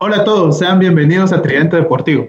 Hola 0.00 0.18
a 0.18 0.24
todos, 0.24 0.56
sean 0.56 0.78
bienvenidos 0.78 1.32
a 1.32 1.42
Tridente 1.42 1.74
Deportivo. 1.74 2.28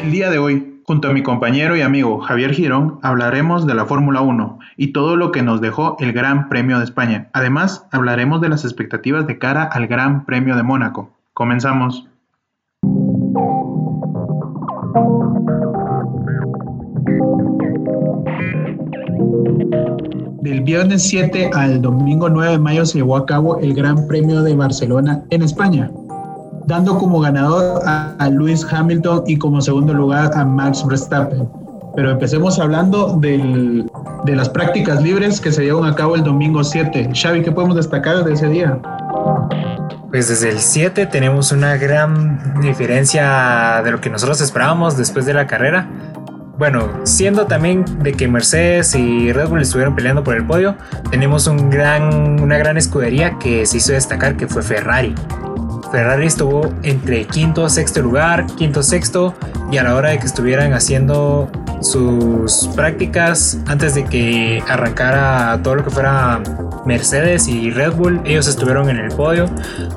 El 0.00 0.12
día 0.12 0.30
de 0.30 0.38
hoy, 0.38 0.80
junto 0.84 1.08
a 1.08 1.12
mi 1.12 1.24
compañero 1.24 1.76
y 1.76 1.80
amigo 1.80 2.20
Javier 2.20 2.52
Girón, 2.52 3.00
hablaremos 3.02 3.66
de 3.66 3.74
la 3.74 3.84
Fórmula 3.84 4.20
1 4.20 4.60
y 4.76 4.92
todo 4.92 5.16
lo 5.16 5.32
que 5.32 5.42
nos 5.42 5.60
dejó 5.60 5.96
el 5.98 6.12
Gran 6.12 6.48
Premio 6.48 6.78
de 6.78 6.84
España. 6.84 7.28
Además, 7.32 7.88
hablaremos 7.90 8.40
de 8.40 8.48
las 8.48 8.64
expectativas 8.64 9.26
de 9.26 9.38
cara 9.38 9.64
al 9.64 9.88
Gran 9.88 10.24
Premio 10.24 10.54
de 10.54 10.62
Mónaco. 10.62 11.10
Comenzamos. 11.34 12.06
Del 20.42 20.60
viernes 20.62 21.02
7 21.04 21.50
al 21.54 21.80
domingo 21.80 22.28
9 22.28 22.52
de 22.52 22.58
mayo 22.58 22.84
se 22.84 22.98
llevó 22.98 23.16
a 23.16 23.26
cabo 23.26 23.58
el 23.58 23.74
Gran 23.74 24.06
Premio 24.06 24.42
de 24.42 24.54
Barcelona 24.54 25.24
en 25.30 25.42
España, 25.42 25.90
dando 26.66 26.98
como 26.98 27.20
ganador 27.20 27.80
a, 27.86 28.14
a 28.18 28.28
Lewis 28.28 28.66
Hamilton 28.70 29.24
y 29.26 29.38
como 29.38 29.60
segundo 29.60 29.94
lugar 29.94 30.30
a 30.34 30.44
Max 30.44 30.86
Verstappen. 30.86 31.48
Pero 31.96 32.10
empecemos 32.10 32.58
hablando 32.58 33.18
de 33.18 33.86
las 34.26 34.48
prácticas 34.50 35.02
libres 35.02 35.40
que 35.40 35.50
se 35.50 35.64
llevan 35.64 35.90
a 35.90 35.94
cabo 35.94 36.14
el 36.14 36.22
domingo 36.22 36.62
7. 36.62 37.10
Xavi, 37.14 37.42
¿qué 37.42 37.50
podemos 37.50 37.76
destacar 37.76 38.22
de 38.22 38.34
ese 38.34 38.48
día? 38.48 38.78
Pues 40.10 40.28
desde 40.28 40.50
el 40.50 40.58
7 40.58 41.06
tenemos 41.06 41.50
una 41.52 41.76
gran 41.76 42.60
diferencia 42.60 43.80
de 43.82 43.90
lo 43.90 44.00
que 44.02 44.10
nosotros 44.10 44.40
esperábamos 44.42 44.98
después 44.98 45.24
de 45.24 45.32
la 45.32 45.46
carrera 45.46 45.88
bueno, 46.58 46.88
siendo 47.04 47.46
también 47.46 47.84
de 48.02 48.12
que 48.12 48.28
Mercedes 48.28 48.94
y 48.94 49.32
Red 49.32 49.48
Bull 49.48 49.60
estuvieron 49.60 49.94
peleando 49.94 50.24
por 50.24 50.36
el 50.36 50.46
podio, 50.46 50.76
tenemos 51.10 51.46
un 51.46 51.68
gran, 51.68 52.40
una 52.40 52.56
gran 52.56 52.78
escudería 52.78 53.38
que 53.38 53.66
se 53.66 53.76
hizo 53.76 53.92
destacar 53.92 54.36
que 54.36 54.46
fue 54.46 54.62
Ferrari. 54.62 55.14
Ferrari 55.92 56.26
estuvo 56.26 56.72
entre 56.82 57.24
quinto, 57.26 57.68
sexto 57.68 58.00
lugar, 58.00 58.46
quinto, 58.56 58.82
sexto, 58.82 59.34
y 59.70 59.76
a 59.76 59.82
la 59.82 59.94
hora 59.94 60.10
de 60.10 60.18
que 60.18 60.26
estuvieran 60.26 60.72
haciendo 60.72 61.50
sus 61.82 62.68
prácticas 62.74 63.58
antes 63.66 63.94
de 63.94 64.04
que 64.04 64.62
arrancara 64.66 65.60
todo 65.62 65.76
lo 65.76 65.84
que 65.84 65.90
fuera 65.90 66.40
Mercedes 66.86 67.48
y 67.48 67.70
Red 67.70 67.92
Bull, 67.92 68.20
ellos 68.24 68.48
estuvieron 68.48 68.88
en 68.88 68.96
el 68.96 69.08
podio. 69.08 69.46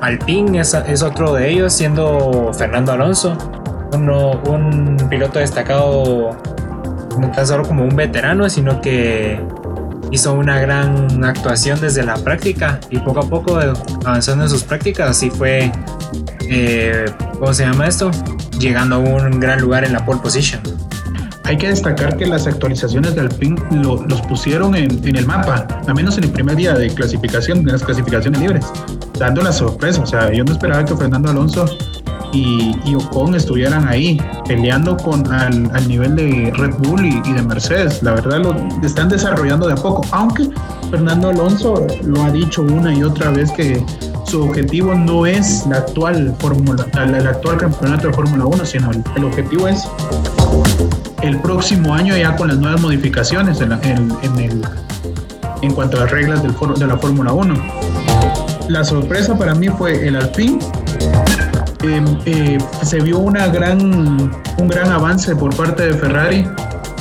Alpine 0.02 0.60
es, 0.60 0.74
es 0.74 1.02
otro 1.02 1.32
de 1.32 1.50
ellos, 1.50 1.72
siendo 1.72 2.52
Fernando 2.52 2.92
Alonso 2.92 3.36
un 3.92 4.96
piloto 5.08 5.38
destacado 5.38 6.36
no 7.18 7.30
tan 7.32 7.46
solo 7.46 7.64
como 7.64 7.84
un 7.84 7.96
veterano, 7.96 8.48
sino 8.48 8.80
que 8.80 9.40
hizo 10.10 10.34
una 10.34 10.58
gran 10.60 11.24
actuación 11.24 11.80
desde 11.80 12.02
la 12.02 12.16
práctica 12.16 12.80
y 12.90 12.98
poco 12.98 13.20
a 13.20 13.28
poco 13.28 13.58
avanzando 14.04 14.44
en 14.44 14.50
sus 14.50 14.64
prácticas, 14.64 15.10
así 15.10 15.30
fue, 15.30 15.70
eh, 16.48 17.04
¿cómo 17.38 17.52
se 17.52 17.64
llama 17.64 17.86
esto? 17.86 18.10
Llegando 18.58 18.96
a 18.96 18.98
un 18.98 19.40
gran 19.40 19.60
lugar 19.60 19.84
en 19.84 19.92
la 19.92 20.04
pole 20.04 20.20
position. 20.20 20.60
Hay 21.44 21.56
que 21.56 21.68
destacar 21.68 22.16
que 22.16 22.26
las 22.26 22.46
actualizaciones 22.46 23.14
de 23.16 23.22
Alpine 23.22 23.56
los 23.72 24.22
pusieron 24.22 24.76
en, 24.76 25.06
en, 25.06 25.16
el 25.16 25.26
mapa, 25.26 25.66
al 25.86 25.94
menos 25.94 26.16
en 26.16 26.24
el 26.24 26.30
primer 26.30 26.54
día 26.54 26.74
de 26.74 26.94
clasificación, 26.94 27.64
de 27.64 27.72
las 27.72 27.82
clasificaciones 27.82 28.40
libres, 28.40 28.66
dando 29.18 29.42
la 29.42 29.52
sorpresa. 29.52 30.00
O 30.00 30.06
sea, 30.06 30.32
yo 30.32 30.44
no 30.44 30.52
esperaba 30.52 30.84
que 30.84 30.94
Fernando 30.94 31.30
Alonso 31.30 31.66
y, 32.32 32.76
y, 32.84 32.94
Ocon 32.94 33.34
estuvieran 33.34 33.88
ahí 33.88 34.20
peleando 34.46 34.96
con 34.96 35.30
al, 35.32 35.70
al 35.74 35.88
nivel 35.88 36.14
de 36.16 36.52
Red 36.56 36.74
Bull 36.78 37.04
y, 37.04 37.32
de 37.32 37.42
Mercedes. 37.42 38.02
La 38.02 38.12
verdad 38.12 38.38
lo 38.38 38.54
están 38.84 39.08
desarrollando 39.08 39.66
de 39.66 39.72
a 39.72 39.76
poco, 39.76 40.02
aunque 40.12 40.48
Fernando 40.90 41.30
Alonso 41.30 41.86
lo 42.04 42.22
ha 42.22 42.30
dicho 42.30 42.62
una 42.62 42.94
y 42.94 43.02
otra 43.02 43.30
vez 43.30 43.50
que 43.52 43.84
su 44.24 44.42
objetivo 44.42 44.94
no 44.94 45.26
es 45.26 45.66
la 45.66 45.78
actual 45.78 46.34
fórmula, 46.38 46.86
el 46.94 47.26
actual 47.26 47.56
campeonato 47.56 48.08
de 48.08 48.14
Fórmula 48.14 48.44
1, 48.46 48.64
sino 48.64 48.90
el, 49.16 49.24
objetivo 49.24 49.66
es 49.66 49.88
el 51.22 51.38
próximo 51.40 51.94
año 51.94 52.16
ya 52.16 52.36
con 52.36 52.48
las 52.48 52.58
nuevas 52.58 52.80
modificaciones 52.80 53.60
en, 53.60 53.72
el, 53.72 54.62
en 55.62 55.74
cuanto 55.74 55.96
a 55.96 56.00
las 56.00 56.10
reglas 56.12 56.42
de 56.42 56.86
la 56.86 56.96
Fórmula 56.96 57.32
1. 57.32 57.54
La 58.68 58.84
sorpresa 58.84 59.36
para 59.36 59.54
mí 59.54 59.68
fue 59.68 60.06
el 60.06 60.14
Alpine 60.14 60.60
eh, 61.82 62.04
eh, 62.26 62.58
se 62.82 63.00
vio 63.00 63.18
una 63.18 63.48
gran, 63.48 63.80
un 64.58 64.68
gran 64.68 64.90
avance 64.90 65.34
por 65.34 65.54
parte 65.56 65.86
de 65.86 65.94
Ferrari, 65.94 66.46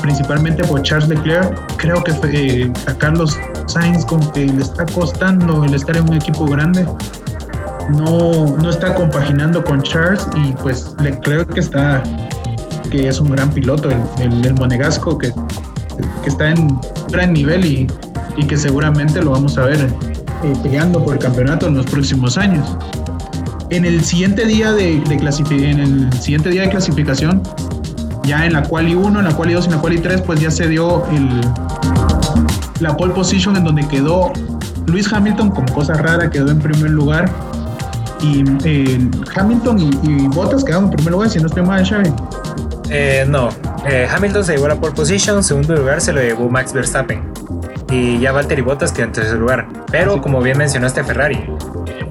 principalmente 0.02 0.64
por 0.64 0.82
Charles 0.84 1.10
Leclerc. 1.10 1.76
Creo 1.78 2.02
que 2.04 2.14
eh, 2.32 2.72
a 2.88 2.94
Carlos 2.94 3.38
Sainz 3.68 4.06
como 4.06 4.32
que 4.32 4.46
le 4.46 4.62
está 4.62 4.86
costando 4.86 5.64
el 5.66 5.74
estar 5.74 5.98
en 5.98 6.10
un 6.10 6.16
equipo 6.16 6.46
grande. 6.46 6.86
No, 7.90 8.56
no 8.58 8.70
está 8.70 8.94
compaginando 8.94 9.64
con 9.64 9.82
Charles 9.82 10.26
y 10.36 10.54
pues 10.54 10.96
Leclerc 11.02 11.52
que 11.54 11.60
está 11.60 12.04
que 12.90 13.08
es 13.08 13.20
un 13.20 13.32
gran 13.32 13.52
piloto, 13.52 13.90
el, 13.90 14.02
el, 14.20 14.46
el 14.46 14.54
monegasco 14.56 15.18
que, 15.18 15.32
que, 16.24 16.30
está 16.30 16.50
en 16.50 16.80
gran 17.12 17.34
nivel 17.34 17.64
y, 17.64 17.88
y, 18.36 18.48
que 18.48 18.58
seguramente 18.58 19.22
lo 19.22 19.32
vamos 19.32 19.60
a 19.60 19.66
ver 19.66 19.78
eh, 20.44 20.54
peleando 20.64 21.04
por 21.04 21.14
el 21.14 21.20
campeonato 21.20 21.68
en 21.68 21.76
los 21.76 21.86
próximos 21.86 22.36
años 22.36 22.66
en 23.70 23.86
el 23.86 24.04
siguiente 24.04 24.46
día 24.46 24.72
de, 24.72 25.00
de 25.00 25.16
en 25.16 25.80
el 25.80 26.14
siguiente 26.14 26.50
día 26.50 26.64
de 26.64 26.70
clasificación, 26.70 27.44
ya 28.24 28.46
en 28.46 28.54
la 28.54 28.64
quali 28.64 28.96
1, 28.96 29.20
en 29.20 29.26
la 29.26 29.36
quali 29.36 29.54
2 29.54 29.66
y 29.66 29.68
en 29.70 29.76
la 29.76 29.82
quali 29.82 30.00
3, 30.00 30.22
pues 30.22 30.40
ya 30.40 30.52
se 30.52 30.68
dio 30.68 31.06
el, 31.12 31.42
la 32.80 32.96
pole 32.96 33.14
position 33.14 33.56
en 33.56 33.64
donde 33.64 33.88
quedó 33.88 34.32
Luis 34.88 35.12
Hamilton, 35.12 35.52
como 35.52 35.74
cosa 35.74 35.94
rara, 35.94 36.30
quedó 36.30 36.52
en 36.52 36.60
primer 36.60 36.92
lugar. 36.92 37.30
Y 38.22 38.44
eh, 38.66 39.10
Hamilton 39.36 39.80
y, 39.80 39.90
y, 40.04 40.28
Bottas 40.28 40.64
quedaron 40.64 40.86
en 40.86 40.92
primer 40.92 41.14
lugar, 41.14 41.30
si 41.30 41.40
no 41.40 41.48
estoy 41.48 41.64
mal, 41.64 41.88
Xavi. 41.88 42.12
Eh, 42.90 43.24
no, 43.28 43.50
eh, 43.88 44.08
Hamilton 44.12 44.44
se 44.44 44.54
llevó 44.54 44.68
la 44.68 44.76
pole 44.76 44.94
position, 44.94 45.44
segundo 45.44 45.76
lugar 45.76 46.02
se 46.02 46.12
lo 46.12 46.22
llevó 46.22 46.50
Max 46.50 46.74
Verstappen. 46.74 47.32
Y 47.92 48.20
ya 48.20 48.32
Valtteri 48.32 48.62
Bottas 48.62 48.92
quedó 48.92 49.06
en 49.06 49.12
tercer 49.14 49.38
lugar. 49.38 49.68
Pero 49.92 50.22
como 50.22 50.42
bien 50.42 50.58
mencionaste 50.58 51.04
Ferrari, 51.04 51.44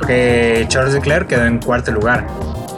que 0.07 0.65
Charles 0.69 0.95
Leclerc 0.95 1.27
quedó 1.27 1.45
en 1.45 1.59
cuarto 1.59 1.93
lugar. 1.93 2.27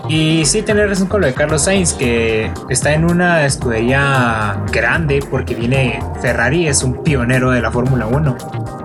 Y 0.09 0.45
sí, 0.45 0.63
tener 0.63 0.89
razón 0.89 1.07
con 1.07 1.21
lo 1.21 1.29
de 1.29 1.35
Carlos 1.35 1.63
Sainz, 1.63 1.93
que 1.93 2.51
está 2.69 2.93
en 2.95 3.05
una 3.05 3.47
escudería 3.47 4.61
grande 4.73 5.21
porque 5.31 5.55
viene 5.55 6.03
Ferrari, 6.21 6.67
es 6.67 6.83
un 6.83 7.05
pionero 7.05 7.53
de 7.53 7.63
la 7.63 7.71
Fórmula 7.71 8.07
1 8.07 8.37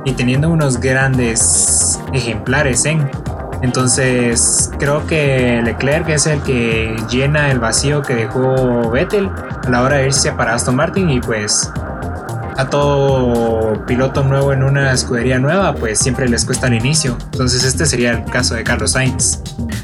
y 0.06 0.12
teniendo 0.12 0.50
unos 0.50 0.80
grandes 0.80 2.00
ejemplares 2.14 2.86
en. 2.86 3.10
Entonces, 3.64 4.72
creo 4.78 5.08
que 5.08 5.62
Leclerc 5.64 6.10
es 6.10 6.28
el 6.28 6.42
que 6.44 6.96
llena 7.10 7.50
el 7.50 7.60
vacío 7.60 8.04
que 8.04 8.14
dejó 8.14 8.92
Vettel 8.92 9.32
a 9.66 9.70
la 9.70 9.82
hora 9.82 9.98
de 9.98 10.08
irse 10.08 10.32
para 10.32 10.54
Aston 10.54 10.76
Martin 10.76 11.10
y 11.10 11.20
pues 11.22 11.72
a 12.58 12.70
todo 12.70 13.86
piloto 13.86 14.24
nuevo 14.24 14.54
en 14.54 14.64
una 14.64 14.92
escudería 14.92 15.40
nueva, 15.40 15.76
pues 15.76 16.00
siempre 16.00 16.28
les 16.28 16.46
cuesta 16.46 16.68
el 16.68 16.76
inicio. 16.76 17.18
Entonces 17.32 17.64
este 17.64 17.86
sería 17.86 18.12
el 18.12 18.26
caso 18.26 18.56
de 18.56 18.64
Carlos 18.64 18.92
Sainz. 18.92 19.40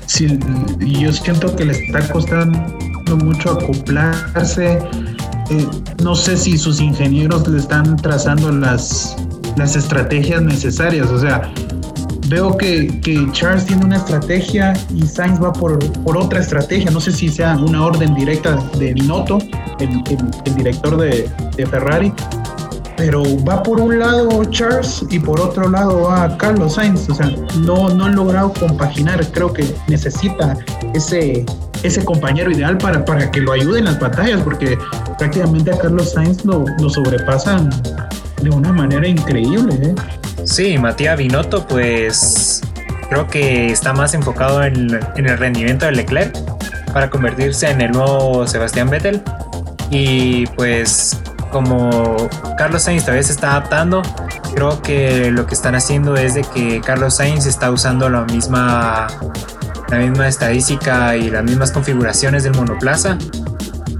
Sí, 0.05 0.39
yo 0.79 1.11
siento 1.11 1.55
que 1.55 1.65
le 1.65 1.73
está 1.73 2.07
costando 2.11 2.57
mucho 3.17 3.51
acoplarse. 3.51 4.79
Eh, 5.49 5.67
no 6.01 6.15
sé 6.15 6.37
si 6.37 6.57
sus 6.57 6.79
ingenieros 6.79 7.47
le 7.47 7.59
están 7.59 7.97
trazando 7.97 8.51
las, 8.51 9.17
las 9.57 9.75
estrategias 9.75 10.41
necesarias. 10.41 11.09
O 11.09 11.19
sea, 11.19 11.51
veo 12.31 12.57
que, 12.57 13.01
Charles 13.33 13.65
tiene 13.65 13.85
una 13.85 13.97
estrategia 13.97 14.73
y 14.95 15.01
Sainz 15.05 15.41
va 15.43 15.51
por, 15.51 15.77
por, 16.03 16.17
otra 16.17 16.39
estrategia. 16.39 16.89
No 16.89 17.01
sé 17.01 17.11
si 17.11 17.27
sea 17.27 17.57
una 17.57 17.85
orden 17.85 18.15
directa 18.15 18.55
de 18.79 18.93
Binotto, 18.93 19.39
el, 19.79 20.01
director 20.55 20.97
de, 20.97 21.29
Ferrari, 21.69 22.13
pero 22.97 23.23
va 23.43 23.63
por 23.63 23.79
un 23.79 23.99
lado 23.99 24.43
Charles 24.45 25.05
y 25.09 25.19
por 25.19 25.39
otro 25.39 25.69
lado 25.69 26.03
va 26.03 26.37
Carlos 26.37 26.75
Sainz. 26.75 27.09
O 27.09 27.15
sea, 27.15 27.31
no, 27.59 27.89
no 27.89 28.05
han 28.05 28.15
logrado 28.15 28.53
compaginar. 28.53 29.25
Creo 29.31 29.53
que 29.53 29.65
necesita 29.87 30.57
ese, 30.93 31.45
ese 31.83 32.05
compañero 32.05 32.51
ideal 32.51 32.77
para, 32.77 33.03
para 33.03 33.31
que 33.31 33.41
lo 33.41 33.53
ayude 33.53 33.79
en 33.79 33.85
las 33.85 33.99
batallas, 33.99 34.41
porque 34.41 34.77
prácticamente 35.17 35.71
a 35.71 35.77
Carlos 35.77 36.11
Sainz 36.11 36.45
lo, 36.45 36.65
lo 36.79 36.89
sobrepasan 36.89 37.69
de 38.41 38.49
una 38.49 38.71
manera 38.71 39.07
increíble. 39.07 39.75
¿eh? 39.81 39.95
Sí, 40.43 40.77
Matías 40.77 41.17
Binotto, 41.17 41.65
pues 41.67 42.61
creo 43.09 43.27
que 43.27 43.71
está 43.71 43.93
más 43.93 44.13
enfocado 44.13 44.63
en, 44.63 44.99
en 45.15 45.27
el 45.27 45.37
rendimiento 45.37 45.85
de 45.85 45.93
Leclerc 45.93 46.37
para 46.93 47.09
convertirse 47.09 47.69
en 47.69 47.81
el 47.81 47.91
nuevo 47.91 48.45
Sebastián 48.47 48.89
Vettel. 48.89 49.21
Y 49.89 50.45
pues 50.55 51.21
como 51.51 52.29
Carlos 52.57 52.83
Sainz 52.83 53.03
todavía 53.03 53.23
se 53.23 53.33
está 53.33 53.51
adaptando, 53.51 54.01
creo 54.55 54.81
que 54.81 55.31
lo 55.31 55.45
que 55.45 55.53
están 55.53 55.75
haciendo 55.75 56.15
es 56.15 56.33
de 56.33 56.43
que 56.43 56.81
Carlos 56.81 57.15
Sainz 57.15 57.45
está 57.45 57.71
usando 57.71 58.09
la 58.09 58.21
misma, 58.23 59.07
la 59.89 59.97
misma 59.97 60.27
estadística 60.27 61.15
y 61.15 61.29
las 61.29 61.43
mismas 61.43 61.71
configuraciones 61.71 62.43
del 62.43 62.55
monoplaza 62.55 63.17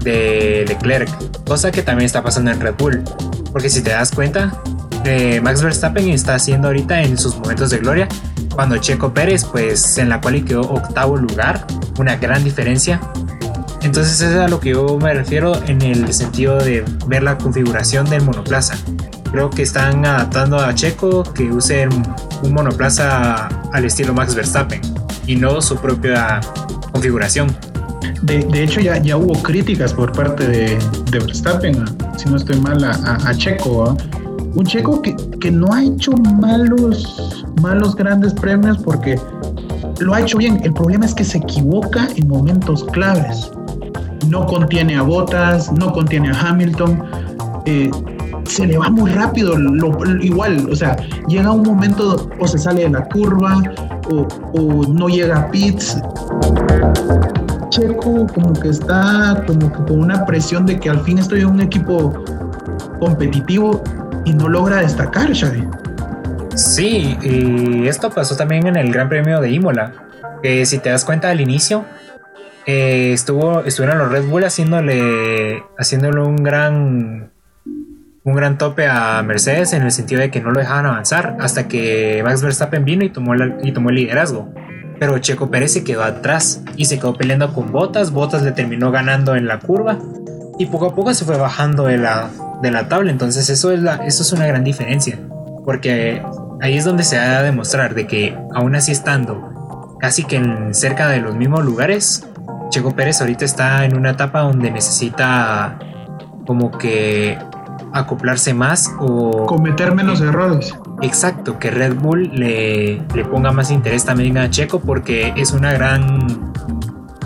de 0.02 0.64
Leclerc, 0.66 1.08
cosa 1.44 1.70
que 1.70 1.82
también 1.82 2.06
está 2.06 2.22
pasando 2.22 2.50
en 2.50 2.60
Red 2.60 2.74
Bull. 2.76 3.04
Porque 3.52 3.68
si 3.68 3.82
te 3.82 3.90
das 3.90 4.10
cuenta, 4.10 4.52
eh, 5.04 5.40
Max 5.42 5.62
Verstappen 5.62 6.08
está 6.08 6.34
haciendo 6.34 6.68
ahorita 6.68 7.02
en 7.02 7.18
sus 7.18 7.36
momentos 7.36 7.70
de 7.70 7.78
gloria, 7.78 8.08
cuando 8.54 8.76
Checo 8.78 9.12
Pérez, 9.12 9.44
pues 9.44 9.98
en 9.98 10.08
la 10.08 10.20
cual 10.20 10.44
quedó 10.44 10.62
octavo 10.62 11.16
lugar, 11.16 11.66
una 11.98 12.16
gran 12.16 12.44
diferencia. 12.44 13.00
Entonces 13.82 14.20
es 14.20 14.36
a 14.36 14.48
lo 14.48 14.60
que 14.60 14.70
yo 14.70 14.98
me 14.98 15.12
refiero 15.12 15.60
en 15.66 15.82
el 15.82 16.12
sentido 16.12 16.58
de 16.58 16.84
ver 17.06 17.22
la 17.22 17.36
configuración 17.36 18.08
del 18.08 18.22
monoplaza. 18.22 18.74
Creo 19.32 19.50
que 19.50 19.62
están 19.62 20.04
adaptando 20.06 20.58
a 20.58 20.74
Checo 20.74 21.24
que 21.24 21.50
use 21.50 21.88
un 21.88 22.52
monoplaza 22.52 23.48
al 23.72 23.84
estilo 23.84 24.14
Max 24.14 24.34
Verstappen 24.34 24.80
y 25.26 25.36
no 25.36 25.60
su 25.60 25.76
propia 25.76 26.40
configuración. 26.92 27.54
De, 28.22 28.62
hecho, 28.62 28.80
ya, 28.80 28.98
ya 28.98 29.16
hubo 29.16 29.32
críticas 29.42 29.92
por 29.92 30.12
parte 30.12 30.46
de, 30.46 30.78
Verstappen, 31.10 31.84
si 32.16 32.28
no 32.28 32.36
estoy 32.36 32.58
mal, 32.60 32.84
a, 32.84 33.34
Checo. 33.34 33.96
Un 34.54 34.64
Checo 34.64 35.02
que, 35.02 35.16
que, 35.40 35.50
no 35.50 35.72
ha 35.72 35.82
hecho 35.82 36.12
malos, 36.12 37.44
malos 37.60 37.96
grandes 37.96 38.32
premios 38.34 38.78
porque 38.78 39.18
lo 39.98 40.14
ha 40.14 40.20
hecho 40.20 40.38
bien. 40.38 40.60
El 40.62 40.72
problema 40.72 41.06
es 41.06 41.14
que 41.14 41.24
se 41.24 41.38
equivoca 41.38 42.06
en 42.16 42.28
momentos 42.28 42.84
claves. 42.92 43.50
No 44.32 44.46
contiene 44.46 44.96
a 44.96 45.02
Bottas, 45.02 45.70
no 45.70 45.92
contiene 45.92 46.30
a 46.30 46.40
Hamilton. 46.40 47.04
Eh, 47.66 47.90
se 48.44 48.66
le 48.66 48.78
va 48.78 48.88
muy 48.88 49.10
rápido, 49.10 49.58
igual, 50.22 50.68
o 50.72 50.74
sea, 50.74 50.96
llega 51.28 51.52
un 51.52 51.62
momento 51.62 52.30
o 52.40 52.48
se 52.48 52.56
sale 52.56 52.84
de 52.84 52.88
la 52.88 53.04
curva 53.04 53.62
o, 54.10 54.86
no 54.88 55.08
llega 55.08 55.38
a 55.38 55.50
pits 55.50 55.98
Checo 57.68 58.26
como 58.34 58.54
que 58.54 58.70
está 58.70 59.44
como 59.46 59.70
con 59.70 60.00
una 60.00 60.24
presión 60.24 60.64
de 60.64 60.80
que 60.80 60.88
al 60.88 61.00
fin 61.02 61.18
estoy 61.18 61.40
en 61.40 61.48
un 61.48 61.60
equipo 61.60 62.24
competitivo 63.00 63.82
y 64.24 64.32
no 64.32 64.48
logra 64.48 64.78
destacar, 64.78 65.30
Xavi. 65.36 65.68
Sí, 66.54 67.18
y 67.22 67.86
esto 67.86 68.08
pasó 68.08 68.34
también 68.34 68.66
en 68.66 68.76
el 68.76 68.90
Gran 68.92 69.10
Premio 69.10 69.42
de 69.42 69.50
Imola. 69.50 69.92
Que 70.42 70.64
si 70.64 70.78
te 70.78 70.88
das 70.88 71.04
cuenta 71.04 71.30
al 71.30 71.40
inicio, 71.40 71.84
eh, 72.66 73.12
estuvo, 73.12 73.60
estuvieron 73.64 73.98
los 73.98 74.10
Red 74.10 74.24
Bull 74.26 74.44
haciéndole, 74.44 75.62
haciéndole 75.78 76.20
un 76.20 76.36
gran 76.36 77.30
un 78.24 78.34
gran 78.34 78.56
tope 78.56 78.86
a 78.86 79.20
Mercedes 79.24 79.72
en 79.72 79.82
el 79.82 79.90
sentido 79.90 80.20
de 80.20 80.30
que 80.30 80.40
no 80.40 80.52
lo 80.52 80.60
dejaban 80.60 80.86
avanzar 80.86 81.36
hasta 81.40 81.66
que 81.66 82.22
Max 82.24 82.40
Verstappen 82.40 82.84
vino 82.84 83.04
y 83.04 83.08
tomó, 83.08 83.34
y 83.62 83.72
tomó 83.72 83.90
el 83.90 83.96
liderazgo 83.96 84.52
pero 85.02 85.18
Checo 85.18 85.50
Pérez 85.50 85.72
se 85.72 85.82
quedó 85.82 86.04
atrás 86.04 86.62
y 86.76 86.84
se 86.84 87.00
quedó 87.00 87.16
peleando 87.16 87.52
con 87.52 87.72
Botas. 87.72 88.12
Botas 88.12 88.42
le 88.42 88.52
terminó 88.52 88.92
ganando 88.92 89.34
en 89.34 89.48
la 89.48 89.58
curva 89.58 89.98
y 90.60 90.66
poco 90.66 90.86
a 90.86 90.94
poco 90.94 91.12
se 91.12 91.24
fue 91.24 91.36
bajando 91.36 91.86
de 91.86 91.98
la, 91.98 92.30
de 92.62 92.70
la 92.70 92.86
tabla. 92.86 93.10
Entonces, 93.10 93.50
eso 93.50 93.72
es, 93.72 93.82
la, 93.82 93.96
eso 94.06 94.22
es 94.22 94.32
una 94.32 94.46
gran 94.46 94.62
diferencia 94.62 95.18
porque 95.64 96.22
ahí 96.60 96.78
es 96.78 96.84
donde 96.84 97.02
se 97.02 97.18
va 97.18 97.38
a 97.38 97.42
demostrar 97.42 97.96
de 97.96 98.06
que, 98.06 98.38
aún 98.54 98.76
así 98.76 98.92
estando 98.92 99.96
casi 99.98 100.22
que 100.22 100.36
en 100.36 100.72
cerca 100.72 101.08
de 101.08 101.18
los 101.18 101.34
mismos 101.34 101.64
lugares, 101.64 102.24
Checo 102.72 102.96
Pérez 102.96 103.20
ahorita 103.20 103.44
está 103.44 103.84
en 103.84 103.94
una 103.94 104.12
etapa 104.12 104.40
donde 104.40 104.70
necesita 104.70 105.78
como 106.46 106.70
que 106.70 107.38
acoplarse 107.92 108.54
más 108.54 108.90
o 108.98 109.44
cometer 109.44 109.94
menos 109.94 110.22
errores. 110.22 110.74
Exacto, 111.02 111.58
que 111.58 111.70
Red 111.70 111.96
Bull 111.96 112.30
le, 112.32 113.02
le, 113.14 113.24
ponga 113.26 113.52
más 113.52 113.70
interés 113.70 114.06
también 114.06 114.38
a 114.38 114.48
Checo 114.48 114.80
porque 114.80 115.34
es 115.36 115.52
una 115.52 115.74
gran 115.74 116.52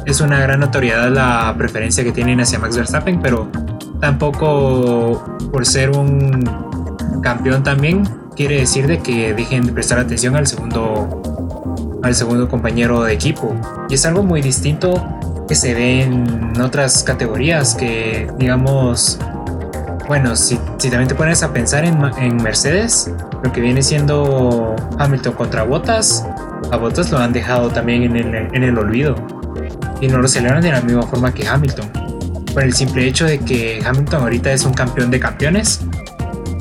es 0.05 0.21
una 0.21 0.41
gran 0.41 0.59
notoriedad 0.59 1.11
la 1.13 1.55
preferencia 1.57 2.03
que 2.03 2.11
tienen 2.11 2.41
hacia 2.41 2.59
Max 2.59 2.77
Verstappen, 2.77 3.21
pero 3.23 3.49
tampoco 4.01 5.25
por 5.53 5.65
ser 5.65 5.91
un 5.91 6.51
campeón 7.23 7.63
también 7.63 8.03
quiere 8.35 8.59
decir 8.59 8.89
de 8.89 8.99
que 8.99 9.33
dejen 9.33 9.65
de 9.65 9.73
prestar 9.73 10.01
atención 10.01 10.35
al 10.35 10.49
segundo 10.49 11.23
al 12.03 12.17
segundo 12.17 12.49
compañero 12.49 13.05
de 13.05 13.13
equipo. 13.13 13.55
Y 13.89 13.95
es 13.95 14.05
algo 14.07 14.25
muy 14.25 14.43
distinto 14.43 15.05
que 15.49 15.55
se 15.55 15.75
ve 15.75 16.03
en 16.03 16.61
otras 16.61 17.03
categorías 17.03 17.75
que 17.75 18.31
digamos 18.39 19.19
bueno, 20.07 20.37
si, 20.37 20.57
también 20.57 21.09
te 21.09 21.15
pones 21.17 21.43
a 21.43 21.53
pensar 21.53 21.85
en, 21.85 22.37
Mercedes, 22.37 23.11
lo 23.43 23.53
que 23.53 23.61
viene 23.61 23.83
siendo 23.83 24.77
Hamilton 24.99 25.33
contra 25.35 25.65
Bottas, 25.65 26.25
a 26.71 26.77
Bottas 26.77 27.11
lo 27.11 27.19
han 27.19 27.33
dejado 27.33 27.71
también 27.71 28.17
en 28.17 28.63
el, 28.63 28.79
olvido 28.79 29.17
y 30.01 30.07
no 30.07 30.19
lo 30.19 30.29
celebran 30.29 30.63
de 30.63 30.71
la 30.71 30.81
misma 30.81 31.03
forma 31.03 31.35
que 31.35 31.47
Hamilton. 31.47 31.91
Por 32.55 32.63
el 32.63 32.73
simple 32.73 33.07
hecho 33.07 33.25
de 33.27 33.39
que 33.39 33.83
Hamilton 33.85 34.23
ahorita 34.23 34.53
es 34.53 34.65
un 34.65 34.75
campeón 34.75 35.11
de 35.11 35.19
campeones 35.19 35.81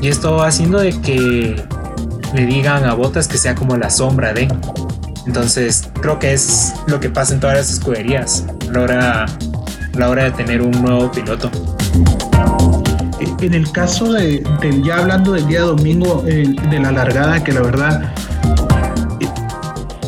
y 0.01 0.07
esto 0.07 0.41
haciendo 0.41 0.79
de 0.79 0.99
que 1.01 1.63
le 2.33 2.45
digan 2.45 2.83
a 2.83 2.95
Bottas 2.95 3.27
que 3.27 3.37
sea 3.37 3.53
como 3.53 3.77
la 3.77 3.91
sombra 3.91 4.33
de. 4.33 4.47
Entonces 5.25 5.89
creo 6.01 6.19
que 6.19 6.33
es 6.33 6.73
lo 6.87 6.99
que 6.99 7.09
pasa 7.09 7.33
en 7.33 7.39
todas 7.39 7.57
las 7.57 7.71
escuderías 7.71 8.45
la 8.71 8.81
hora, 8.81 9.25
la 9.93 10.09
hora 10.09 10.25
de 10.25 10.31
tener 10.31 10.61
un 10.61 10.71
nuevo 10.81 11.11
piloto 11.11 11.49
en 13.41 13.53
el 13.53 13.71
caso 13.71 14.13
de, 14.13 14.43
ya 14.83 14.97
hablando 14.97 15.33
del 15.33 15.47
día 15.47 15.61
domingo, 15.61 16.23
de 16.23 16.79
la 16.79 16.91
largada, 16.91 17.43
que 17.43 17.51
la 17.51 17.61
verdad, 17.61 18.13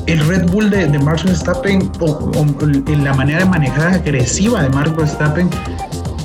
el 0.05 0.25
Red 0.27 0.49
Bull 0.49 0.69
de, 0.69 0.87
de 0.87 0.99
Max 0.99 1.23
Verstappen, 1.23 1.91
o, 1.99 2.31
en 2.65 3.03
la 3.03 3.13
manera 3.13 3.39
de 3.39 3.45
manejar 3.45 3.93
agresiva 3.93 4.63
de 4.63 4.69
Max 4.69 4.95
Verstappen, 4.95 5.49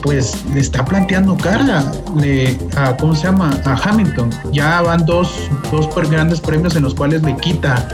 pues 0.03 0.45
le 0.53 0.61
está 0.61 0.85
planteando 0.85 1.37
cara 1.37 1.85
a, 2.77 2.97
¿cómo 2.97 3.15
se 3.15 3.25
llama? 3.25 3.57
A 3.65 3.75
Hamilton. 3.75 4.31
Ya 4.53 4.81
van 4.81 5.05
dos, 5.07 5.49
dos 5.71 5.89
grandes 6.11 6.41
premios 6.41 6.75
en 6.75 6.83
los 6.83 6.95
cuales 6.95 7.23
le 7.23 7.37
quita 7.37 7.87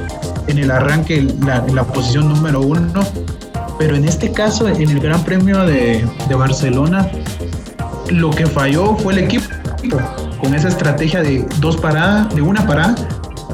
en 0.48 0.58
el 0.58 0.70
arranque 0.70 1.26
la, 1.44 1.64
la 1.72 1.84
posición 1.84 2.28
número 2.28 2.60
uno. 2.60 3.02
Pero 3.78 3.94
en 3.94 4.04
este 4.04 4.32
caso, 4.32 4.68
en 4.68 4.90
el 4.90 4.98
Gran 4.98 5.22
Premio 5.22 5.60
de, 5.64 6.04
de 6.28 6.34
Barcelona, 6.34 7.08
lo 8.10 8.30
que 8.30 8.46
falló 8.46 8.96
fue 8.96 9.12
el 9.12 9.20
equipo 9.20 9.46
con 10.40 10.54
esa 10.54 10.68
estrategia 10.68 11.22
de 11.22 11.46
dos 11.60 11.76
paradas, 11.76 12.34
de 12.34 12.42
una 12.42 12.66
parada, 12.66 12.94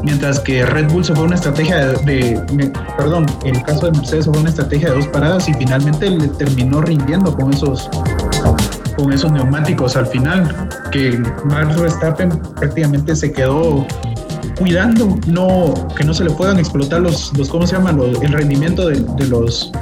mientras 0.02 0.38
que 0.40 0.64
Red 0.64 0.90
Bull 0.90 1.04
se 1.04 1.14
fue 1.14 1.24
una 1.24 1.34
estrategia 1.34 1.88
de, 1.88 2.72
perdón, 2.96 3.26
el 3.44 3.62
caso 3.62 3.86
de 3.86 3.98
Mercedes 3.98 4.26
fue 4.26 4.38
una 4.38 4.50
estrategia 4.50 4.90
de 4.90 4.96
dos 4.96 5.08
paradas 5.08 5.48
y 5.48 5.54
finalmente 5.54 6.10
le 6.10 6.28
terminó 6.28 6.80
rindiendo 6.82 7.34
con 7.34 7.52
esos 7.52 7.88
con 8.96 9.12
esos 9.12 9.32
neumáticos 9.32 9.96
al 9.96 10.06
final, 10.06 10.68
que 10.92 11.20
Max 11.46 11.80
Verstappen 11.80 12.30
prácticamente 12.54 13.16
se 13.16 13.32
quedó 13.32 13.84
cuidando 14.58 15.18
no 15.26 15.74
que 15.96 16.04
no 16.04 16.14
se 16.14 16.24
le 16.24 16.30
puedan 16.30 16.58
explotar 16.58 17.00
los, 17.00 17.36
los 17.36 17.48
¿cómo 17.48 17.66
se 17.66 17.76
llama? 17.76 17.90
el 17.90 18.32
rendimiento 18.32 18.88
de, 18.88 19.00
de, 19.00 19.26
los 19.26 19.72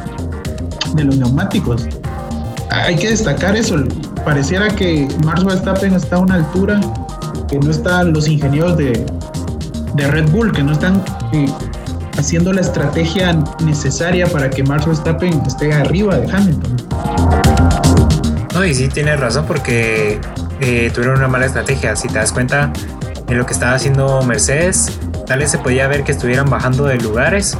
de 0.94 1.04
los 1.04 1.16
neumáticos. 1.16 1.86
Hay 2.70 2.96
que 2.96 3.10
destacar 3.10 3.54
eso, 3.54 3.76
pareciera 4.24 4.68
que 4.68 5.06
Max 5.24 5.44
Verstappen 5.44 5.94
está 5.94 6.16
a 6.16 6.20
una 6.20 6.36
altura 6.36 6.80
que 7.48 7.58
no 7.58 7.70
están 7.70 8.14
los 8.14 8.28
ingenieros 8.28 8.78
de, 8.78 9.04
Red 9.94 10.30
Bull, 10.30 10.52
que 10.52 10.62
no 10.62 10.72
están 10.72 11.04
eh, 11.32 11.46
haciendo 12.16 12.50
la 12.52 12.62
estrategia 12.62 13.38
necesaria 13.62 14.26
para 14.26 14.48
que 14.48 14.62
Max 14.62 14.86
Verstappen 14.86 15.42
esté 15.46 15.72
arriba 15.74 16.16
de 16.16 16.32
Hamilton. 16.32 16.76
No, 18.54 18.64
y 18.64 18.74
sí 18.74 18.88
tienes 18.88 19.20
razón 19.20 19.44
porque 19.46 20.18
eh, 20.60 20.90
tuvieron 20.94 21.18
una 21.18 21.28
mala 21.28 21.44
estrategia. 21.44 21.94
Si 21.94 22.08
te 22.08 22.14
das 22.14 22.32
cuenta 22.32 22.72
en 23.32 23.38
lo 23.38 23.46
que 23.46 23.52
estaba 23.52 23.74
haciendo 23.74 24.22
Mercedes, 24.22 24.98
tal 25.26 25.40
vez 25.40 25.50
se 25.50 25.58
podía 25.58 25.88
ver 25.88 26.04
que 26.04 26.12
estuvieran 26.12 26.48
bajando 26.48 26.84
de 26.84 26.98
lugares 26.98 27.56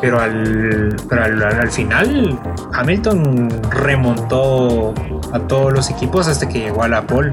pero 0.00 0.20
al, 0.20 0.96
al, 1.10 1.70
final 1.70 2.38
Hamilton 2.72 3.48
remontó 3.70 4.94
a 5.32 5.40
todos 5.40 5.72
los 5.72 5.90
equipos 5.90 6.28
hasta 6.28 6.48
que 6.48 6.60
llegó 6.60 6.82
a 6.82 6.88
la 6.88 7.06
pole. 7.06 7.32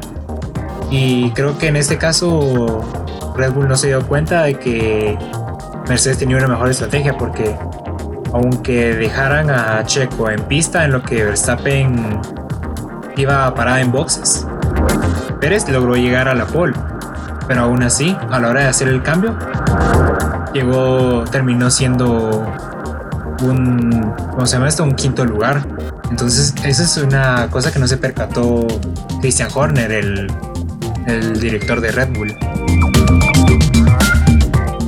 Y 0.90 1.32
creo 1.32 1.58
que 1.58 1.68
en 1.68 1.76
este 1.76 1.98
caso 1.98 2.84
Red 3.36 3.54
Bull 3.54 3.68
no 3.68 3.76
se 3.76 3.88
dio 3.88 4.06
cuenta 4.08 4.44
de 4.44 4.56
que 4.56 5.18
Mercedes 5.88 6.18
tenía 6.18 6.38
una 6.38 6.48
mejor 6.48 6.70
estrategia 6.70 7.18
porque 7.18 7.56
aunque 8.34 8.96
dejaran 8.96 9.50
a 9.50 9.84
Checo 9.86 10.30
en 10.30 10.42
pista 10.44 10.86
en 10.86 10.92
lo 10.92 11.02
que 11.02 11.24
Verstappen 11.24 12.20
iba 13.16 13.46
a 13.46 13.54
parar 13.54 13.80
en 13.80 13.92
boxes, 13.92 14.48
Pérez 15.40 15.68
logró 15.70 15.96
llegar 15.96 16.28
a 16.28 16.36
la 16.36 16.46
pole. 16.46 16.74
Pero 17.48 17.62
aún 17.62 17.84
así, 17.84 18.16
a 18.32 18.40
la 18.40 18.50
hora 18.50 18.62
de 18.62 18.68
hacer 18.68 18.88
el 18.88 19.04
cambio, 19.04 19.38
llegó, 20.54 21.24
terminó 21.32 21.70
siendo 21.70 22.46
un, 23.44 24.14
¿cómo 24.32 24.46
se 24.46 24.54
llama 24.54 24.68
esto? 24.68 24.84
Un 24.84 24.96
quinto 24.96 25.26
lugar. 25.26 25.66
Entonces, 26.10 26.54
esa 26.64 26.84
es 26.84 26.98
una 26.98 27.48
cosa 27.50 27.72
que 27.72 27.80
no 27.80 27.88
se 27.88 27.98
percató 27.98 28.66
Christian 29.22 29.50
Horner, 29.54 29.92
el, 29.92 30.28
el 31.08 31.40
director 31.40 31.82
de 31.82 31.92
Red 31.92 32.10
Bull. 32.14 32.36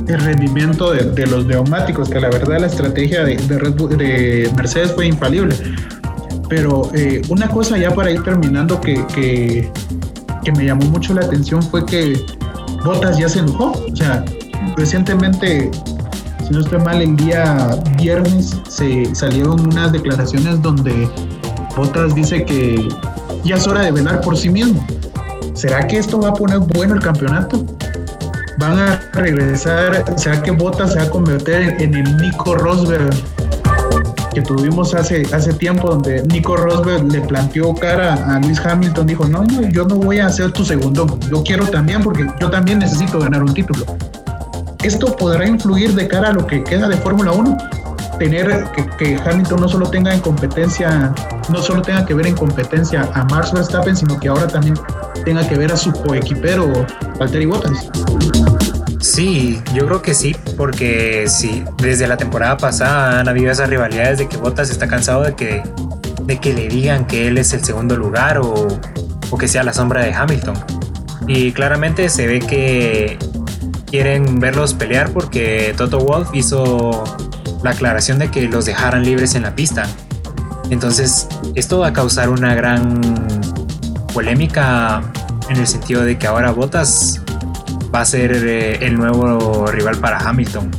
El 0.06 0.20
rendimiento 0.20 0.92
de, 0.92 1.26
los 1.26 1.44
neumáticos, 1.44 2.08
que 2.08 2.18
la 2.18 2.30
verdad 2.30 2.60
la 2.60 2.66
estrategia 2.66 3.24
de, 3.24 3.36
Red 3.36 3.74
Bull, 3.74 3.96
de 3.96 4.50
Mercedes 4.56 4.92
fue 4.92 5.06
infalible. 5.06 5.54
Pero 6.48 6.90
eh, 6.94 7.20
una 7.28 7.46
cosa 7.48 7.76
ya 7.76 7.94
para 7.94 8.10
ir 8.10 8.22
terminando 8.22 8.80
que, 8.80 9.04
que, 9.14 9.70
que 10.42 10.52
me 10.52 10.64
llamó 10.64 10.86
mucho 10.86 11.12
la 11.12 11.26
atención 11.26 11.62
fue 11.62 11.84
que 11.84 12.24
Bottas 12.84 13.18
ya 13.18 13.28
se 13.28 13.40
enojó. 13.40 13.72
O 13.72 13.96
sea, 13.96 14.24
recientemente, 14.76 15.70
si 16.46 16.50
no 16.50 16.60
estoy 16.60 16.80
mal, 16.80 17.02
el 17.02 17.16
día 17.16 17.78
viernes 17.96 18.56
se 18.68 19.14
salieron 19.14 19.60
unas 19.60 19.92
declaraciones 19.92 20.60
donde 20.62 21.08
Bottas 21.76 22.14
dice 22.14 22.44
que 22.44 22.88
ya 23.44 23.56
es 23.56 23.66
hora 23.66 23.82
de 23.82 23.92
velar 23.92 24.20
por 24.20 24.36
sí 24.36 24.48
mismo. 24.48 24.84
¿Será 25.54 25.86
que 25.86 25.98
esto 25.98 26.20
va 26.20 26.28
a 26.30 26.34
poner 26.34 26.58
bueno 26.58 26.94
el 26.94 27.00
campeonato? 27.00 27.64
¿Van 28.58 28.78
a 28.78 29.00
regresar? 29.12 30.04
¿Será 30.16 30.42
que 30.42 30.50
Bottas 30.50 30.92
se 30.92 30.98
va 30.98 31.04
a 31.04 31.10
convertir 31.10 31.76
en 31.78 31.94
el 31.94 32.16
Nico 32.16 32.54
Rosberg 32.54 33.10
que 34.38 34.46
tuvimos 34.46 34.94
hace, 34.94 35.26
hace 35.32 35.52
tiempo, 35.52 35.88
donde 35.88 36.22
Nico 36.24 36.56
Rosberg 36.56 37.10
le 37.10 37.20
planteó 37.22 37.74
cara 37.74 38.14
a 38.14 38.38
Luis 38.38 38.60
Hamilton? 38.60 39.06
Dijo: 39.06 39.26
No, 39.26 39.42
no, 39.42 39.68
yo 39.68 39.84
no 39.84 39.96
voy 39.96 40.20
a 40.20 40.28
ser 40.28 40.52
tu 40.52 40.64
segundo, 40.64 41.18
yo 41.28 41.42
quiero 41.42 41.66
también, 41.66 42.02
porque 42.02 42.26
yo 42.40 42.48
también 42.48 42.78
necesito 42.78 43.18
ganar 43.18 43.42
un 43.42 43.52
título. 43.52 43.84
Esto 44.84 45.16
podrá 45.16 45.46
influir 45.46 45.92
de 45.94 46.06
cara 46.06 46.28
a 46.28 46.32
lo 46.32 46.46
que 46.46 46.62
queda 46.62 46.88
de 46.88 46.96
Fórmula 46.98 47.32
1 47.32 47.56
tener 48.20 48.64
que, 48.98 49.16
Hamilton 49.16 49.60
no 49.60 49.68
solo 49.68 49.90
tenga 49.90 50.12
en 50.12 50.20
competencia, 50.20 51.12
no 51.48 51.62
solo 51.62 51.82
tenga 51.82 52.04
que 52.04 52.14
ver 52.14 52.26
en 52.26 52.34
competencia 52.34 53.08
a 53.14 53.24
Max 53.24 53.52
Verstappen, 53.52 53.96
sino 53.96 54.18
que 54.18 54.28
ahora 54.28 54.46
también 54.46 54.74
tenga 55.24 55.48
que 55.48 55.56
ver 55.56 55.72
a 55.72 55.76
su 55.76 55.92
coequipero 55.92 56.72
Valtteri 57.18 57.46
Bottas. 57.46 57.88
Sí, 59.18 59.60
yo 59.74 59.84
creo 59.86 60.00
que 60.00 60.14
sí, 60.14 60.36
porque 60.56 61.24
sí, 61.26 61.64
desde 61.78 62.06
la 62.06 62.16
temporada 62.16 62.56
pasada 62.56 63.18
han 63.18 63.28
habido 63.28 63.50
esas 63.50 63.68
rivalidades 63.68 64.18
de 64.18 64.28
que 64.28 64.36
Bottas 64.36 64.70
está 64.70 64.86
cansado 64.86 65.24
de 65.24 65.34
que, 65.34 65.60
de 66.22 66.38
que 66.38 66.54
le 66.54 66.68
digan 66.68 67.04
que 67.04 67.26
él 67.26 67.36
es 67.36 67.52
el 67.52 67.64
segundo 67.64 67.96
lugar 67.96 68.38
o, 68.38 68.68
o 69.30 69.36
que 69.36 69.48
sea 69.48 69.64
la 69.64 69.72
sombra 69.72 70.04
de 70.04 70.14
Hamilton. 70.14 70.54
Y 71.26 71.50
claramente 71.50 72.08
se 72.10 72.28
ve 72.28 72.38
que 72.38 73.18
quieren 73.86 74.38
verlos 74.38 74.74
pelear 74.74 75.10
porque 75.10 75.74
Toto 75.76 75.98
Wolff 75.98 76.28
hizo 76.32 77.02
la 77.64 77.70
aclaración 77.70 78.20
de 78.20 78.30
que 78.30 78.42
los 78.42 78.66
dejaran 78.66 79.02
libres 79.02 79.34
en 79.34 79.42
la 79.42 79.52
pista. 79.52 79.88
Entonces, 80.70 81.26
esto 81.56 81.80
va 81.80 81.88
a 81.88 81.92
causar 81.92 82.28
una 82.28 82.54
gran 82.54 83.00
polémica 84.14 85.02
en 85.48 85.56
el 85.56 85.66
sentido 85.66 86.04
de 86.04 86.16
que 86.18 86.28
ahora 86.28 86.52
Bottas 86.52 87.20
va 87.94 88.00
a 88.00 88.04
ser 88.04 88.32
eh, 88.32 88.78
el 88.86 88.96
nuevo 88.96 89.66
rival 89.66 89.96
para 89.98 90.18
Hamilton. 90.18 90.70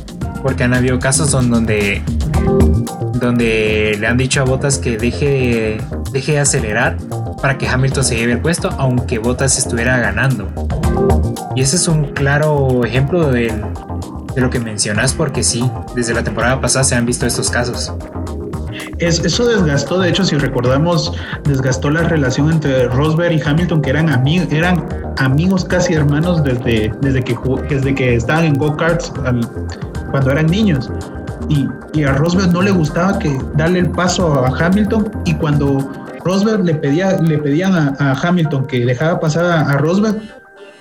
Porque 0.42 0.64
han 0.64 0.74
habido 0.74 0.98
casos 0.98 1.32
donde, 1.32 2.02
donde 3.14 3.96
le 3.98 4.06
han 4.06 4.16
dicho 4.16 4.40
a 4.40 4.44
Bottas 4.44 4.78
que 4.78 4.96
deje, 4.96 5.78
deje 6.12 6.32
de 6.32 6.38
acelerar 6.38 6.96
para 7.42 7.58
que 7.58 7.68
Hamilton 7.68 8.04
se 8.04 8.16
lleve 8.16 8.32
el 8.32 8.40
puesto, 8.40 8.70
aunque 8.78 9.18
Bottas 9.18 9.58
estuviera 9.58 9.98
ganando. 9.98 10.48
Y 11.54 11.62
ese 11.62 11.76
es 11.76 11.88
un 11.88 12.12
claro 12.12 12.84
ejemplo 12.84 13.30
de 13.30 13.52
lo 14.36 14.50
que 14.50 14.60
mencionas, 14.60 15.12
porque 15.12 15.42
sí, 15.42 15.68
desde 15.94 16.14
la 16.14 16.24
temporada 16.24 16.60
pasada 16.60 16.84
se 16.84 16.94
han 16.94 17.04
visto 17.04 17.26
estos 17.26 17.50
casos. 17.50 17.92
Es, 19.00 19.18
eso 19.24 19.46
desgastó, 19.46 19.98
de 19.98 20.10
hecho, 20.10 20.24
si 20.24 20.36
recordamos, 20.36 21.12
desgastó 21.44 21.90
la 21.90 22.02
relación 22.02 22.50
entre 22.52 22.86
Rosberg 22.88 23.32
y 23.32 23.40
Hamilton, 23.40 23.82
que 23.82 23.90
eran, 23.90 24.26
eran 24.50 24.86
amigos 25.18 25.64
casi 25.64 25.94
hermanos 25.94 26.44
desde, 26.44 26.92
desde, 27.00 27.22
que, 27.22 27.36
desde 27.68 27.94
que 27.94 28.16
estaban 28.16 28.44
en 28.44 28.54
go-karts 28.54 29.12
cuando 30.10 30.30
eran 30.30 30.46
niños. 30.46 30.90
Y, 31.48 31.66
y, 31.94 32.04
a 32.04 32.12
Rosberg 32.12 32.52
no 32.52 32.62
le 32.62 32.70
gustaba 32.70 33.18
que 33.18 33.36
darle 33.54 33.80
el 33.80 33.90
paso 33.90 34.44
a 34.44 34.48
Hamilton 34.56 35.10
y 35.24 35.34
cuando 35.34 35.78
Rosberg 36.24 36.64
le, 36.64 36.74
pedía, 36.74 37.20
le 37.20 37.38
pedían 37.38 37.96
a, 37.98 38.12
Hamilton 38.22 38.66
que 38.66 38.84
dejara 38.84 39.18
pasar 39.18 39.46
a 39.46 39.76
Rosberg, 39.78 40.20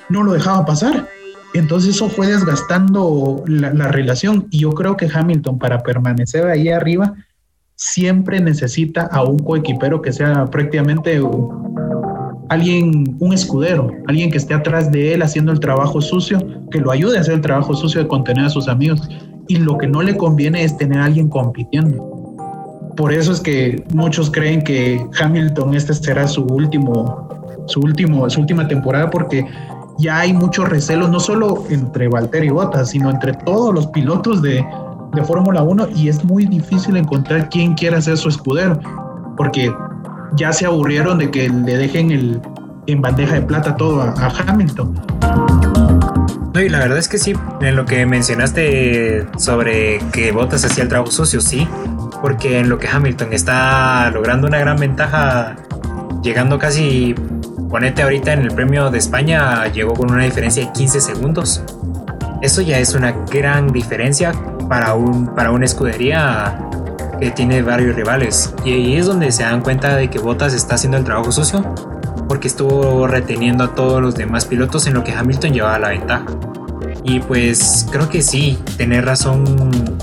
no 0.10 0.24
lo 0.24 0.34
dejaba 0.34 0.66
pasar 0.66 1.08
entonces 1.54 1.96
eso 1.96 2.10
fue 2.10 2.28
desgastando 2.28 3.44
la, 3.48 3.88
relación 3.88 4.48
y 4.52 4.60
yo 4.60 4.72
creo 4.72 4.96
que 4.96 5.10
Hamilton 5.12 5.58
para 5.58 5.80
permanecer 5.80 6.46
ahí 6.48 6.70
arriba 6.70 7.16
siempre 7.80 8.42
necesita 8.42 9.08
a 9.10 9.24
un 9.24 9.40
coequipero 9.40 10.02
que 10.02 10.12
sea 10.12 10.46
prácticamente 10.48 11.22
alguien, 12.50 13.16
un 13.20 13.34
escudero, 13.34 13.90
alguien 14.08 14.30
que 14.30 14.38
esté 14.38 14.54
atrás 14.54 14.92
de 14.92 15.14
él 15.14 15.22
haciendo 15.22 15.54
el 15.54 15.62
trabajo 15.62 16.02
sucio, 16.02 16.40
que 16.72 16.80
lo 16.80 16.92
ayude 16.92 17.18
a 17.18 17.22
hacer 17.22 17.36
el 17.36 17.42
trabajo 17.42 17.74
sucio 17.74 18.02
de 18.02 18.08
contener 18.10 18.46
a 18.46 18.50
sus 18.50 18.68
amigos. 18.68 19.08
Y 19.48 19.56
lo 19.56 19.78
que 19.78 19.88
no 19.88 20.02
le 20.02 20.18
conviene 20.18 20.66
es 20.66 20.76
tener 20.76 21.00
a 21.00 21.06
alguien 21.06 21.30
compitiendo. 21.30 22.06
Por 22.98 23.14
eso 23.14 23.32
es 23.32 23.40
que 23.40 23.82
muchos 23.94 24.30
creen 24.30 24.62
que 24.62 25.02
Hamilton 25.18 25.74
este 25.74 25.94
será 25.94 26.28
su 26.28 26.44
último, 26.44 27.30
su 27.68 27.80
último, 27.80 28.30
su 28.30 28.42
última 28.42 28.68
temporada 28.68 29.10
porque 29.10 29.46
ya 30.00 30.20
hay 30.20 30.34
muchos 30.34 30.68
recelos, 30.68 31.10
no 31.10 31.22
solo 31.22 31.64
entre 31.70 32.10
Valtteri 32.10 32.48
y 32.48 32.50
Bottas, 32.50 32.90
sino 32.90 33.10
entre 33.10 33.34
todos 33.34 33.74
los 33.74 33.88
pilotos 33.88 34.42
de, 34.42 34.66
de 35.14 35.24
Fórmula 35.24 35.62
1 35.64 35.90
y 35.96 36.10
es 36.10 36.24
muy 36.24 36.46
difícil 36.46 36.98
encontrar 36.98 37.50
quién 37.50 37.74
quiera 37.74 38.02
ser 38.02 38.18
su 38.18 38.30
escudero, 38.30 38.80
porque 39.38 39.74
ya 40.36 40.54
se 40.54 40.66
aburrieron 40.66 41.18
de 41.18 41.32
que 41.32 41.50
le 41.50 41.78
dejen 41.78 42.12
el, 42.12 42.42
en 42.88 43.02
bandeja 43.02 43.36
de 43.36 43.42
plata 43.42 43.76
todo 43.76 44.02
a, 44.02 44.14
Hamilton. 44.48 45.00
No, 46.54 46.62
y 46.62 46.70
la 46.70 46.80
verdad 46.80 46.98
es 46.98 47.08
que 47.08 47.18
sí, 47.18 47.34
en 47.62 47.76
lo 47.76 47.86
que 47.86 48.06
mencionaste 48.06 49.28
sobre 49.38 50.00
que 50.12 50.32
Bottas 50.32 50.66
hacía 50.66 50.84
el 50.84 50.90
trabajo 50.90 51.12
sucio, 51.12 51.42
sí, 51.42 51.68
porque 52.22 52.60
en 52.60 52.70
lo 52.70 52.80
que 52.80 52.88
Hamilton 52.88 53.34
está 53.34 54.10
logrando 54.12 54.48
una 54.48 54.60
gran 54.60 54.78
ventaja, 54.78 55.56
llegando 56.24 56.58
casi 56.58 57.16
Ponete 57.70 58.02
ahorita 58.02 58.34
en 58.34 58.42
el 58.42 58.52
premio 58.52 58.90
de 58.90 58.98
España 58.98 59.68
llegó 59.68 59.94
con 59.94 60.12
una 60.12 60.24
diferencia 60.24 60.66
de 60.66 60.72
15 60.72 61.02
segundos. 61.02 61.62
Eso 62.42 62.64
ya 62.64 62.80
es 62.80 62.96
una 62.96 63.12
gran 63.12 63.72
diferencia 63.72 64.32
para, 64.70 64.94
un, 64.94 65.34
para 65.36 65.52
una 65.52 65.66
escudería 65.66 66.70
que 67.20 67.32
tiene 67.32 67.62
varios 67.62 67.96
rivales. 67.96 68.54
Y 68.64 68.72
ahí 68.72 68.96
es 68.96 69.08
donde 69.08 69.32
se 69.32 69.44
dan 69.44 69.62
cuenta 69.62 69.96
de 69.96 70.10
que 70.10 70.20
Bottas 70.20 70.54
está 70.54 70.76
haciendo 70.76 70.98
el 70.98 71.04
trabajo 71.04 71.32
sucio, 71.32 71.66
porque 72.30 72.48
estuvo 72.48 73.08
reteniendo 73.08 73.64
a 73.66 73.76
todos 73.76 74.02
los 74.02 74.16
demás 74.16 74.46
pilotos 74.46 74.88
en 74.88 74.94
lo 74.94 75.04
que 75.04 75.12
Hamilton 75.12 75.52
llevaba 75.52 75.80
la 75.80 75.90
ventaja. 75.90 76.26
Y 77.04 77.20
pues 77.20 77.88
creo 77.92 78.08
que 78.08 78.22
sí, 78.22 78.60
tener 78.78 79.06
razón 79.06 79.98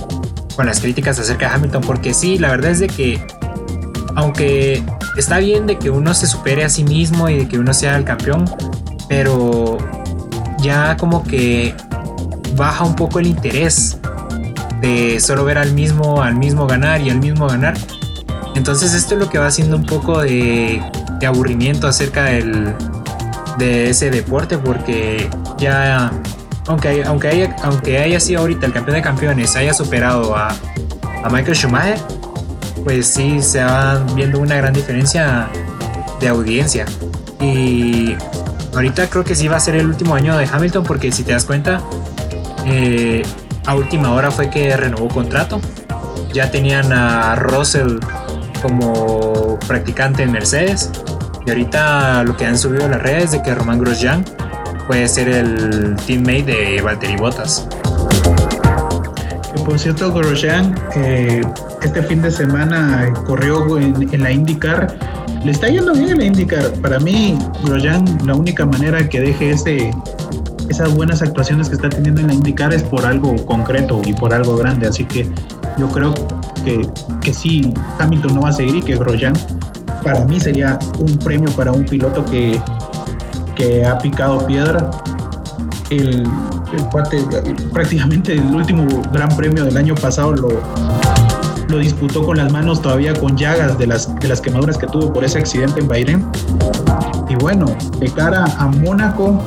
con 0.57 0.67
las 0.67 0.81
críticas 0.81 1.19
acerca 1.19 1.49
de 1.49 1.55
Hamilton, 1.55 1.83
porque 1.87 2.13
sí, 2.13 2.39
la 2.39 2.51
verdad 2.51 2.73
es 2.73 2.81
de 2.81 2.89
que 2.89 3.25
aunque 4.17 4.83
está 5.17 5.39
bien 5.39 5.67
de 5.67 5.79
que 5.79 5.91
uno 5.91 6.15
se 6.15 6.27
supere 6.27 6.65
a 6.65 6.69
sí 6.69 6.85
mismo 6.85 7.29
y 7.29 7.39
de 7.39 7.49
que 7.49 7.59
uno 7.59 7.73
sea 7.73 7.97
el 7.97 8.05
campeón, 8.05 8.47
pero 9.09 9.79
ya 10.61 10.97
como 10.97 11.23
que 11.23 11.75
baja 12.57 12.85
un 12.85 12.97
poco 12.97 13.19
el 13.19 13.27
interés 13.27 13.99
de 14.81 15.21
solo 15.21 15.45
ver 15.45 15.59
al 15.59 15.73
mismo, 15.73 16.23
al 16.23 16.37
mismo 16.37 16.67
ganar 16.67 17.01
y 17.01 17.11
al 17.11 17.19
mismo 17.19 17.47
ganar. 17.47 17.75
Entonces 18.55 18.95
esto 18.95 19.15
es 19.15 19.21
lo 19.21 19.29
que 19.29 19.39
va 19.39 19.47
haciendo 19.47 19.77
un 19.77 19.87
poco 19.87 20.21
de, 20.21 20.83
aburrimiento 21.27 21.87
acerca 21.87 22.25
del, 22.25 22.75
de 23.59 23.91
ese 23.91 24.11
deporte 24.11 24.59
porque 24.59 25.29
ya, 25.59 26.13
aunque, 26.67 27.05
aunque, 27.05 27.29
haya, 27.29 27.57
aunque 27.63 27.99
haya 27.99 28.21
sido 28.21 28.41
ahorita 28.41 28.67
el 28.67 28.73
campeón 28.73 28.97
de 28.97 29.03
campeones, 29.03 29.57
haya 29.57 29.75
superado 29.75 30.37
a, 30.37 30.49
a 31.23 31.29
Michael 31.31 31.57
Schumacher, 31.57 31.99
pues 32.85 33.07
sí 33.07 33.43
se 33.43 33.63
va 33.65 34.05
viendo 34.15 34.39
una 34.39 34.57
gran 34.57 34.73
diferencia 34.73 35.49
de 36.21 36.29
audiencia. 36.29 36.87
Y 37.41 38.17
ahorita 38.75 39.09
creo 39.09 39.25
que 39.25 39.35
sí 39.35 39.49
va 39.49 39.57
a 39.57 39.61
ser 39.61 39.75
el 39.77 39.87
último 39.87 40.15
año 40.15 40.37
de 40.37 40.47
Hamilton 40.47 40.85
porque 40.85 41.11
si 41.13 41.25
te 41.25 41.33
das 41.33 41.45
cuenta, 41.45 41.81
eh, 42.65 43.23
a 43.67 43.75
última 43.75 44.13
hora 44.13 44.31
fue 44.31 44.49
que 44.49 44.77
renovó 44.77 45.09
contrato. 45.09 45.61
Ya 46.33 46.51
tenían 46.51 46.93
a 46.93 47.35
Russell 47.35 47.99
como 48.63 49.59
practicante 49.67 50.23
en 50.23 50.33
Mercedes. 50.33 50.91
Y 51.47 51.51
ahorita 51.51 52.25
lo 52.25 52.37
que 52.37 52.47
han 52.47 52.59
subido 52.59 52.87
a 52.87 52.89
las 52.89 53.03
redes 53.03 53.25
es 53.25 53.31
de 53.33 53.43
que 53.43 53.55
Román 53.55 53.79
Grosjean 53.79 54.25
puede 54.87 55.07
ser 55.09 55.29
el 55.29 55.97
teammate 56.07 56.45
de 56.45 56.83
Valtteri 56.83 57.17
Bottas. 57.17 57.69
Por 59.65 59.79
cierto, 59.79 60.13
Grosjean 60.13 60.77
eh, 60.95 61.43
este 61.83 62.03
fin 62.03 62.23
de 62.23 62.31
semana 62.31 63.13
corrió 63.27 63.79
en, 63.79 64.23
la 64.23 64.31
IndyCar. 64.31 64.97
Le 65.45 65.51
está 65.51 65.69
yendo 65.69 65.93
bien 65.93 66.11
en 66.11 66.19
la 66.19 66.25
IndyCar. 66.25 66.73
Para 66.75 67.01
mí, 67.01 67.37
Grosjean, 67.65 68.05
la 68.25 68.35
única 68.35 68.65
manera 68.65 69.09
que 69.09 69.21
deje 69.21 69.51
ese, 69.51 69.93
esas 70.69 70.95
buenas 70.95 71.23
actuaciones 71.23 71.69
que 71.69 71.77
está 71.77 71.89
teniendo 71.89 72.21
en 72.21 72.29
la 72.29 72.35
IndyCar 72.35 72.73
es 72.73 72.83
por 72.83 73.05
algo 73.05 73.35
concreto 73.47 74.01
y 74.05 74.13
por 74.13 74.35
algo 74.35 74.57
grande. 74.57 74.87
Así 74.87 75.05
que 75.05 75.31
yo 75.79 75.89
creo 75.89 76.15
que, 76.65 76.89
que 77.21 77.35
sí, 77.35 77.73
Hamilton 77.99 78.35
no 78.35 78.41
va 78.43 78.49
a 78.51 78.53
seguir 78.53 78.77
y 78.77 78.83
que 78.83 78.97
Grosjean 78.97 79.35
para 80.03 80.25
mí 80.25 80.39
sería 80.39 80.79
un 80.99 81.19
premio 81.19 81.51
para 81.53 81.73
un 81.73 81.85
piloto 81.85 82.25
que, 82.25 82.61
que 83.55 83.85
ha 83.85 83.99
picado 83.99 84.47
piedra. 84.47 84.91
El, 85.91 86.29
prácticamente 87.73 88.33
el 88.33 88.55
último 88.55 88.87
gran 89.13 89.29
premio 89.37 89.65
del 89.65 89.77
año 89.77 89.95
pasado 89.95 90.35
lo, 90.35 90.49
lo 91.69 91.79
disputó 91.79 92.25
con 92.25 92.37
las 92.37 92.53
manos 92.53 92.81
todavía 92.83 93.15
con 93.15 93.37
llagas 93.37 93.79
de 93.79 93.87
las, 93.87 94.15
de 94.17 94.29
las 94.29 94.41
quemaduras 94.41 94.79
que 94.79 94.87
tuvo 94.87 95.13
por 95.13 95.25
ese 95.25 95.39
accidente 95.39 95.81
en 95.81 95.89
Bahrein. 95.89 96.27
Y 97.29 97.35
bueno, 97.37 97.67
de 97.99 98.09
cara 98.11 98.45
a 98.59 98.67
Mónaco, 98.67 99.43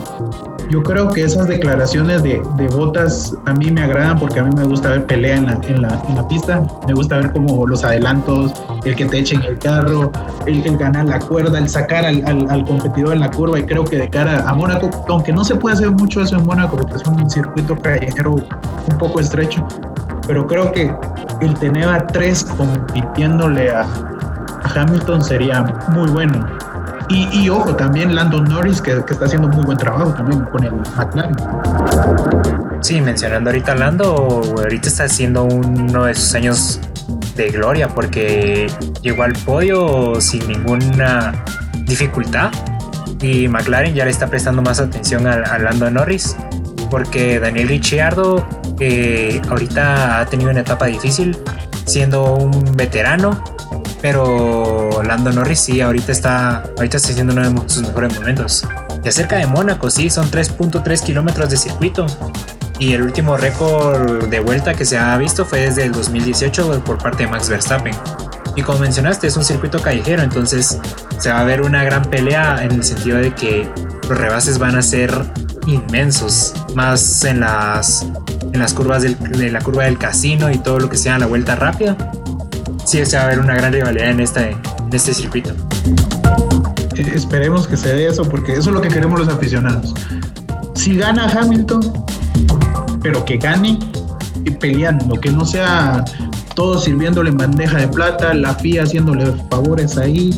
yo 0.69 0.83
creo 0.83 1.09
que 1.09 1.23
esas 1.23 1.47
declaraciones 1.47 2.21
de, 2.21 2.41
de, 2.55 2.67
botas 2.67 3.35
a 3.45 3.53
mí 3.53 3.71
me 3.71 3.81
agradan 3.81 4.19
porque 4.19 4.39
a 4.39 4.43
mí 4.43 4.51
me 4.55 4.63
gusta 4.63 4.89
ver 4.89 5.05
pelea 5.05 5.38
en 5.38 5.47
la, 5.47 5.53
en 5.67 5.81
la, 5.81 6.01
en 6.07 6.15
la 6.15 6.27
pista, 6.27 6.61
me 6.88 6.93
gusta 6.93 7.17
ver 7.17 7.31
como 7.31 7.65
los 7.65 7.83
adelantos, 7.83 8.53
el 8.85 8.95
que 8.95 9.05
te 9.05 9.19
echen 9.19 9.41
el 9.41 9.57
carro, 9.57 10.11
el, 10.45 10.65
el 10.65 10.77
ganar 10.77 11.05
la 11.05 11.19
cuerda, 11.19 11.57
el 11.57 11.67
sacar 11.67 12.05
al, 12.05 12.23
al, 12.27 12.49
al, 12.49 12.63
competidor 12.65 13.13
en 13.13 13.21
la 13.21 13.31
curva. 13.31 13.59
Y 13.59 13.63
creo 13.63 13.83
que 13.83 13.97
de 13.97 14.09
cara 14.09 14.47
a 14.47 14.53
Mónaco, 14.53 14.89
aunque 15.07 15.33
no 15.33 15.43
se 15.43 15.55
puede 15.55 15.75
hacer 15.75 15.89
mucho 15.91 16.21
eso 16.21 16.35
en 16.35 16.45
Mónaco 16.45 16.77
porque 16.77 16.95
es 16.95 17.03
un 17.07 17.29
circuito 17.29 17.75
callejero 17.75 18.35
un 18.35 18.97
poco 18.99 19.19
estrecho, 19.19 19.67
pero 20.27 20.45
creo 20.45 20.71
que 20.71 20.93
el 21.41 21.53
tener 21.55 21.89
a 21.89 22.05
tres 22.05 22.43
compitiéndole 22.43 23.71
a, 23.71 23.81
a 23.81 24.81
Hamilton 24.81 25.23
sería 25.23 25.63
muy 25.89 26.09
bueno 26.09 26.58
y, 27.09 27.27
y, 27.31 27.49
ojo, 27.49 27.75
también 27.75 28.15
Landon 28.15 28.43
Norris, 28.45 28.81
que, 28.81 28.91
está 28.91 29.25
haciendo 29.25 29.47
muy 29.47 29.65
buen 29.65 29.77
trabajo 29.77 30.13
también 30.13 30.41
con 30.45 30.63
el 30.63 30.73
McLaren. 30.95 31.35
Sí, 32.81 33.01
mencionando 33.01 33.49
ahorita 33.49 33.73
a 33.73 33.75
Lando, 33.75 34.41
ahorita 34.57 34.87
está 34.87 35.05
haciendo 35.05 35.43
uno 35.43 36.05
de 36.05 36.15
sus 36.15 36.33
años 36.35 36.79
de 37.35 37.49
gloria 37.49 37.87
porque 37.89 38.71
llegó 39.01 39.23
al 39.23 39.33
podio 39.33 40.21
sin 40.21 40.47
ninguna 40.47 41.43
dificultad 41.85 42.51
y 43.21 43.47
McLaren 43.47 43.95
ya 43.95 44.05
le 44.05 44.11
está 44.11 44.27
prestando 44.27 44.61
más 44.61 44.79
atención 44.79 45.25
a, 45.27 45.33
a 45.33 45.57
Lando 45.57 45.89
Norris 45.89 46.37
porque 46.89 47.39
Daniel 47.39 47.69
Ricciardo 47.69 48.45
ahorita 49.49 50.19
ha 50.19 50.25
tenido 50.25 50.51
una 50.51 50.61
etapa 50.61 50.85
difícil 50.85 51.37
siendo 51.85 52.35
un 52.35 52.75
veterano 52.75 53.41
pero 54.01 55.01
Lando 55.03 55.32
Norris 55.32 55.60
sí, 55.60 55.82
ahorita 55.82 56.12
está, 56.12 56.63
ahorita 56.77 56.98
está 56.98 57.10
haciendo 57.10 57.34
uno 57.34 57.50
de 57.50 57.70
sus 57.70 57.84
mejores 57.84 58.18
momentos. 58.18 58.68
Y 59.03 59.10
acerca 59.10 59.38
de 59.38 59.48
Mónaco, 59.48 59.89
sí, 59.89 60.10
son 60.10 60.29
3.3 60.29 61.03
kilómetros 61.03 61.50
de 61.50 61.58
circuito. 61.58 62.06
Y 62.79 62.94
el 62.94 63.01
último 63.01 63.36
récord 63.36 64.29
de 64.29 64.39
vuelta 64.39 64.74
que 64.74 64.86
se 64.86 64.98
ha 64.98 65.18
visto 65.18 65.46
fue 65.46 65.62
desde 65.62 65.84
el 65.84 65.91
2018 65.91 66.82
por 66.86 66.98
parte 66.98 67.24
de 67.24 67.29
Max 67.29 67.50
Verstappen. 67.50 67.94
Y 68.56 68.62
como 68.62 68.79
mencionaste, 68.79 69.27
es 69.27 69.38
un 69.38 69.44
circuito 69.44 69.82
callejero, 69.82 70.24
entonces 70.24 70.79
se 71.18 71.32
va 71.32 71.41
a 71.41 71.44
ver 71.44 71.62
una 71.62 71.84
gran 71.84 72.03
pelea 72.03 72.63
en 72.63 72.72
el 72.72 72.84
sentido 72.84 73.18
de 73.18 73.34
que 73.34 73.70
los 74.08 74.18
rebases 74.18 74.58
van 74.60 74.75
a 74.75 74.82
ser 74.82 75.13
inmensos, 75.68 76.53
más 76.74 77.24
en 77.25 77.41
las, 77.41 78.06
en 78.53 78.60
las 78.60 78.74
curvas 78.74 79.03
de 79.03 79.51
la 79.51 79.60
curva 79.60 79.84
del 79.84 79.98
casino 79.98 80.50
y 80.50 80.58
todo 80.58 80.79
lo 80.79 80.89
que 80.89 80.98
sea 80.98 81.20
la 81.20 81.27
vuelta 81.27 81.56
rápida 81.56 81.96
sí 82.89 83.05
se 83.05 83.17
va 83.17 83.24
a 83.24 83.27
ver 83.27 83.39
una 83.39 83.53
gran 83.53 83.72
rivalidad 83.72 84.10
en 84.10 84.19
este, 84.19 84.50
en 84.50 84.89
este 84.91 85.13
circuito. 85.13 85.51
Eh, 86.96 87.12
esperemos 87.13 87.67
que 87.67 87.77
se 87.77 87.93
dé 87.93 88.08
eso, 88.08 88.27
porque 88.27 88.53
eso 88.53 88.72
es 88.72 88.75
lo 88.75 88.81
que 88.81 88.88
queremos 88.88 89.19
los 89.19 89.29
aficionados. 89.29 89.93
Si 90.74 90.98
gana 90.98 91.29
Hamilton, 91.29 91.81
pero 93.03 93.24
que 93.25 93.38
gane 93.38 93.77
peleando, 94.60 95.19
que 95.22 95.29
no 95.29 95.46
sea 95.46 96.03
todo 96.55 96.79
sirviéndole 96.79 97.29
en 97.29 97.38
bandeja 97.38 97.77
de 97.77 97.88
plata, 97.88 98.34
la 98.34 98.55
FIA 98.55 98.84
haciéndole 98.84 99.34
favores 99.51 99.96
ahí, 99.98 100.38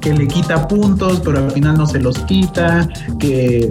que, 0.00 0.14
le 0.14 0.26
quita 0.26 0.66
puntos, 0.66 1.20
pero 1.22 1.36
al 1.36 1.50
final 1.50 1.76
no 1.76 1.86
se 1.86 2.00
los 2.00 2.18
quita, 2.20 2.88
que 3.18 3.70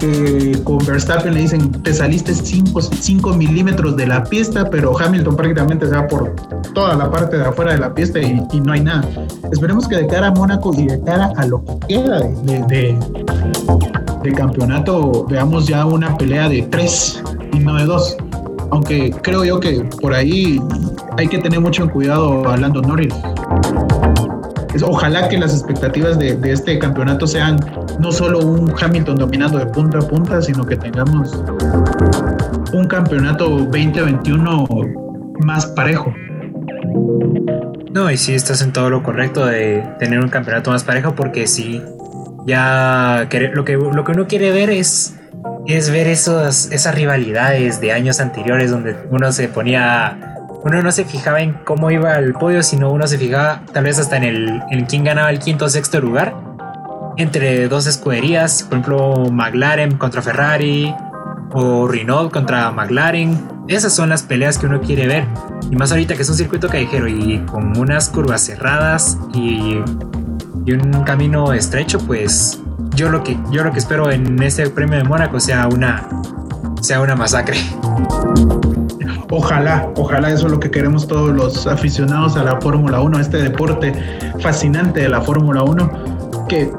que 0.00 0.58
con 0.64 0.78
Verstappen 0.78 1.32
le 1.32 1.42
dicen 1.42 1.70
te 1.82 1.94
saliste 1.94 2.34
5 2.34 3.34
milímetros 3.34 3.96
de 3.96 4.08
la 4.08 4.24
pista, 4.24 4.68
pero 4.68 4.98
Hamilton 4.98 5.36
prácticamente 5.36 5.86
se 5.86 5.94
va 5.94 6.08
por 6.08 6.34
toda 6.74 6.94
la 6.96 7.10
parte 7.10 7.38
de 7.38 7.44
afuera 7.44 7.72
de 7.72 7.78
la 7.78 7.94
pista 7.94 8.18
y, 8.20 8.34
no 8.60 8.72
hay 8.72 8.80
nada. 8.80 9.08
Esperemos 9.50 9.88
que 9.88 9.96
de 9.96 10.06
cara 10.06 10.28
a 10.28 10.30
Mónaco 10.32 10.72
y 10.74 10.86
de 10.86 11.00
cara 11.02 11.32
a 11.36 11.46
lo 11.46 11.64
que 11.64 11.78
queda 11.88 12.20
de, 12.20 12.98
campeonato 14.36 15.26
veamos 15.28 15.66
ya 15.66 15.84
una 15.84 16.16
pelea 16.16 16.48
de 16.48 16.62
3 16.62 17.22
y 17.52 17.58
no 17.58 17.76
de 17.76 17.84
2 17.84 18.16
aunque 18.70 19.10
creo 19.22 19.44
yo 19.44 19.60
que 19.60 19.84
por 20.00 20.14
ahí 20.14 20.58
hay 21.18 21.28
que 21.28 21.38
tener 21.38 21.60
mucho 21.60 21.88
cuidado 21.90 22.48
hablando 22.48 22.80
Norris. 22.80 23.14
ojalá 24.82 25.28
que 25.28 25.38
las 25.38 25.52
expectativas 25.52 26.18
de, 26.18 26.36
de, 26.36 26.52
este 26.52 26.78
campeonato 26.78 27.26
sean 27.26 27.60
no 28.00 28.10
solo 28.10 28.40
un 28.40 28.72
Hamilton 28.80 29.16
dominando 29.16 29.58
de 29.58 29.66
punta 29.66 29.98
a 29.98 30.02
punta, 30.02 30.40
sino 30.40 30.64
que 30.64 30.76
tengamos 30.76 31.30
un 32.72 32.86
campeonato 32.88 33.48
2021 33.48 34.66
más 35.44 35.66
parejo. 35.66 36.12
No, 37.92 38.10
y 38.10 38.16
sí 38.16 38.34
estás 38.34 38.60
en 38.62 38.72
todo 38.72 38.90
lo 38.90 39.02
correcto 39.02 39.46
de 39.46 39.82
tener 39.98 40.18
un 40.18 40.28
campeonato 40.28 40.70
más 40.70 40.82
parejo 40.82 41.14
porque 41.14 41.46
sí, 41.46 41.80
ya 42.46 43.28
lo 43.52 43.64
que, 43.64 43.76
lo 43.76 44.04
que 44.04 44.12
uno 44.12 44.26
quiere 44.26 44.50
ver 44.52 44.70
es, 44.70 45.16
ver 45.66 46.08
esas 46.08 46.94
rivalidades 46.94 47.80
de 47.80 47.92
años 47.92 48.20
anteriores 48.20 48.70
donde 48.70 48.96
uno 49.10 49.32
se 49.32 49.48
ponía 49.48 50.30
uno 50.64 50.82
no 50.82 50.92
se 50.92 51.04
fijaba 51.04 51.40
en 51.40 51.52
cómo 51.52 51.90
iba 51.90 52.14
el 52.14 52.32
podio, 52.32 52.62
sino 52.62 52.90
uno 52.90 53.06
se 53.06 53.18
fijaba 53.18 53.62
tal 53.72 53.84
vez 53.84 53.98
hasta 53.98 54.16
en 54.16 54.24
el 54.24 54.62
en 54.70 54.86
quién 54.86 55.04
ganaba 55.04 55.30
el 55.30 55.38
quinto 55.38 55.66
o 55.66 55.68
sexto 55.68 56.00
lugar 56.00 56.34
entre 57.16 57.68
dos 57.68 57.86
escuderías, 57.86 58.62
por 58.62 58.78
ejemplo 58.78 59.30
McLaren 59.30 59.98
contra 59.98 60.22
Ferrari 60.22 60.94
o 61.54 61.86
Renault 61.86 62.32
contra 62.32 62.70
McLaren. 62.72 63.48
Esas 63.68 63.94
son 63.94 64.10
las 64.10 64.22
peleas 64.22 64.58
que 64.58 64.66
uno 64.66 64.80
quiere 64.80 65.06
ver. 65.06 65.26
Y 65.70 65.76
más 65.76 65.90
ahorita 65.92 66.14
que 66.16 66.22
es 66.22 66.28
un 66.28 66.36
circuito 66.36 66.68
callejero 66.68 67.08
y 67.08 67.38
con 67.46 67.78
unas 67.78 68.08
curvas 68.10 68.42
cerradas 68.42 69.16
y, 69.32 69.78
un 70.66 71.04
camino 71.04 71.52
estrecho, 71.52 71.98
pues 71.98 72.60
yo 72.94 73.10
lo 73.10 73.22
que 73.22 73.38
yo 73.50 73.62
lo 73.62 73.70
que 73.70 73.78
espero 73.78 74.10
en 74.10 74.42
este 74.42 74.68
premio 74.70 74.96
de 74.96 75.04
Mónaco 75.04 75.38
sea 75.38 75.68
una 75.68 76.08
sea 76.80 77.00
una 77.00 77.14
masacre. 77.14 77.58
Ojalá, 79.30 79.88
ojalá 79.96 80.30
eso 80.30 80.46
es 80.46 80.52
lo 80.52 80.60
que 80.60 80.70
queremos 80.70 81.06
todos 81.06 81.34
los 81.34 81.66
aficionados 81.66 82.36
a 82.36 82.44
la 82.44 82.60
Fórmula 82.60 83.00
1, 83.00 83.20
este 83.20 83.38
deporte 83.38 83.92
fascinante 84.40 85.00
de 85.00 85.08
la 85.08 85.20
Fórmula 85.20 85.62
1, 85.62 86.46
que 86.48 86.70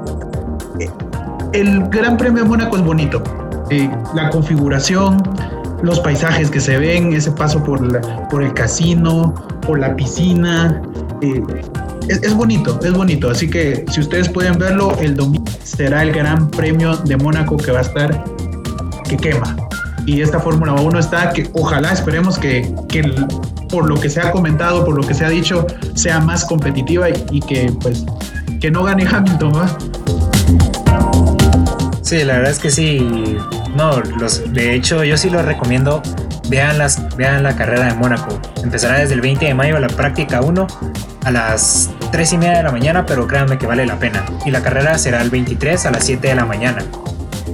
el 1.53 1.89
Gran 1.89 2.17
Premio 2.17 2.43
de 2.43 2.49
Mónaco 2.49 2.77
es 2.77 2.83
bonito. 2.83 3.21
Eh, 3.69 3.89
la 4.13 4.29
configuración, 4.29 5.21
los 5.81 5.99
paisajes 5.99 6.49
que 6.49 6.59
se 6.59 6.77
ven, 6.77 7.13
ese 7.13 7.31
paso 7.31 7.63
por, 7.63 7.81
la, 7.81 8.27
por 8.29 8.43
el 8.43 8.53
casino, 8.53 9.33
por 9.65 9.79
la 9.79 9.95
piscina. 9.95 10.81
Eh, 11.21 11.41
es, 12.07 12.21
es, 12.21 12.33
bonito, 12.33 12.79
es 12.83 12.93
bonito. 12.93 13.29
Así 13.29 13.49
que 13.49 13.85
si 13.91 13.99
ustedes 13.99 14.29
pueden 14.29 14.57
verlo, 14.57 14.95
el 14.99 15.15
domingo 15.15 15.45
será 15.63 16.03
el 16.03 16.11
Gran 16.11 16.49
Premio 16.51 16.95
de 16.97 17.17
Mónaco 17.17 17.57
que 17.57 17.71
va 17.71 17.79
a 17.79 17.83
estar 17.83 18.23
que 19.07 19.17
quema. 19.17 19.55
Y 20.05 20.21
esta 20.21 20.39
Fórmula 20.39 20.73
1 20.73 20.99
está 20.99 21.31
que 21.31 21.49
ojalá 21.53 21.91
esperemos 21.91 22.37
que, 22.37 22.71
que 22.87 23.01
por 23.69 23.89
lo 23.89 23.99
que 23.99 24.09
se 24.09 24.21
ha 24.21 24.31
comentado, 24.31 24.85
por 24.85 24.95
lo 24.95 25.05
que 25.05 25.15
se 25.15 25.25
ha 25.25 25.29
dicho, 25.29 25.65
sea 25.95 26.19
más 26.19 26.45
competitiva 26.45 27.09
y, 27.09 27.25
y 27.31 27.39
que 27.41 27.73
pues 27.81 28.05
que 28.61 28.69
no 28.69 28.83
gane 28.83 29.05
Hamilton, 29.05 29.51
¿verdad? 29.51 29.77
Sí, 32.05 32.23
la 32.23 32.35
verdad 32.35 32.51
es 32.51 32.59
que 32.59 32.69
sí. 32.69 32.99
No, 33.75 33.99
los, 33.99 34.53
de 34.53 34.75
hecho, 34.75 35.03
yo 35.03 35.17
sí 35.17 35.31
lo 35.31 35.41
recomiendo. 35.41 36.03
Vean, 36.49 36.77
las, 36.77 37.15
vean 37.17 37.41
la 37.41 37.55
carrera 37.55 37.87
de 37.87 37.95
Mónaco. 37.95 38.39
Empezará 38.63 38.99
desde 38.99 39.15
el 39.15 39.21
20 39.21 39.43
de 39.43 39.55
mayo 39.55 39.79
la 39.79 39.87
práctica 39.87 40.41
1 40.41 40.67
a 41.23 41.31
las 41.31 41.89
3 42.11 42.33
y 42.33 42.37
media 42.37 42.57
de 42.57 42.63
la 42.63 42.71
mañana, 42.71 43.07
pero 43.07 43.25
créanme 43.25 43.57
que 43.57 43.65
vale 43.65 43.87
la 43.87 43.97
pena. 43.97 44.23
Y 44.45 44.51
la 44.51 44.61
carrera 44.61 44.99
será 44.99 45.19
el 45.23 45.31
23 45.31 45.83
a 45.87 45.91
las 45.91 46.03
7 46.05 46.27
de 46.27 46.35
la 46.35 46.45
mañana. 46.45 46.85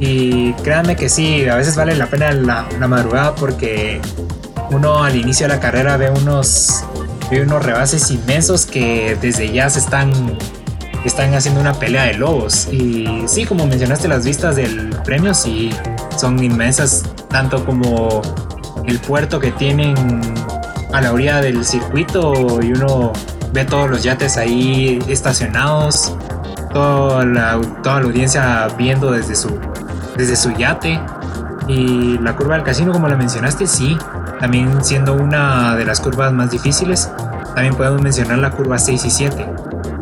Y 0.02 0.52
créanme 0.56 0.98
que 0.98 1.08
sí, 1.08 1.48
a 1.48 1.56
veces 1.56 1.78
vale 1.78 1.96
la 1.96 2.08
pena 2.08 2.34
la, 2.34 2.68
la 2.78 2.88
madrugada 2.90 3.34
porque 3.36 4.02
uno 4.70 5.02
al 5.02 5.16
inicio 5.16 5.48
de 5.48 5.54
la 5.54 5.62
carrera 5.62 5.96
ve 5.96 6.10
unos, 6.10 6.84
ve 7.30 7.42
unos 7.42 7.64
rebases 7.64 8.12
inmensos 8.12 8.66
que 8.66 9.18
desde 9.22 9.50
ya 9.54 9.70
se 9.70 9.80
están 9.80 10.12
están 11.06 11.34
haciendo 11.34 11.62
una 11.62 11.74
pelea 11.74 12.06
de 12.06 12.14
lobos. 12.16 12.68
Y 12.72 13.08
sí, 13.28 13.46
como 13.46 13.66
mencionaste, 13.66 14.08
las 14.08 14.26
vistas 14.26 14.56
del 14.56 14.90
premio 15.04 15.34
sí 15.34 15.72
son 16.18 16.42
inmensas, 16.44 17.04
tanto 17.30 17.64
como 17.66 18.22
el 18.86 19.00
puerto 19.00 19.40
que 19.40 19.52
tienen 19.52 19.96
a 20.94 21.02
la 21.02 21.14
orilla 21.14 21.42
del 21.42 21.64
circuito 21.66 22.60
y 22.62 22.74
uno 22.74 23.14
ve 23.54 23.66
todos 23.66 23.90
los 23.90 24.04
yates 24.04 24.38
ahí 24.38 25.00
estacionados, 25.08 26.16
toda 26.74 27.26
la, 27.26 27.60
toda 27.84 28.02
la 28.02 28.06
audiencia 28.06 28.68
viendo 28.78 29.12
desde 29.12 29.36
su, 29.36 29.60
desde 30.18 30.36
su 30.36 30.52
yate. 30.52 31.00
Y 31.68 32.18
la 32.18 32.36
curva 32.36 32.56
del 32.56 32.64
casino, 32.64 32.92
como 32.92 33.08
la 33.08 33.16
mencionaste, 33.16 33.66
sí, 33.66 33.98
también 34.40 34.84
siendo 34.84 35.14
una 35.14 35.76
de 35.76 35.86
las 35.86 36.02
curvas 36.02 36.34
más 36.34 36.52
difíciles. 36.52 37.10
También 37.56 37.76
podemos 37.76 38.02
mencionar 38.02 38.40
la 38.40 38.52
curva 38.52 38.78
6 38.78 39.06
y 39.06 39.10
7 39.10 39.46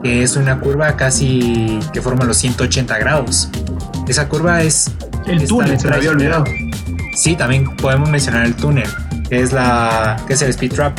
que 0.03 0.23
es 0.23 0.35
una 0.35 0.59
curva 0.59 0.95
casi 0.95 1.79
que 1.93 2.01
forma 2.01 2.25
los 2.25 2.37
180 2.37 2.97
grados. 2.99 3.49
Esa 4.07 4.27
curva 4.27 4.61
es... 4.63 4.91
El 5.25 5.45
túnel, 5.47 5.79
se 5.79 5.87
me 5.87 5.95
había 5.95 6.11
olvidado. 6.11 6.45
Sí, 7.15 7.35
también 7.35 7.75
podemos 7.75 8.09
mencionar 8.09 8.45
el 8.45 8.55
túnel, 8.55 8.89
que 9.29 9.41
es, 9.41 9.51
la, 9.51 10.17
que 10.25 10.33
es 10.33 10.41
el 10.41 10.49
speed 10.49 10.73
trap, 10.73 10.97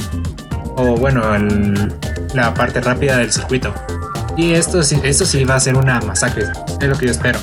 o 0.76 0.96
bueno, 0.96 1.34
el, 1.34 1.92
la 2.34 2.54
parte 2.54 2.80
rápida 2.80 3.16
del 3.16 3.32
circuito. 3.32 3.74
Y 4.36 4.52
esto 4.52 4.82
sí, 4.82 5.00
esto 5.02 5.24
sí 5.24 5.44
va 5.44 5.56
a 5.56 5.60
ser 5.60 5.76
una 5.76 6.00
masacre, 6.02 6.44
es 6.80 6.88
lo 6.88 6.96
que 6.96 7.06
yo 7.06 7.12
espero. 7.12 7.38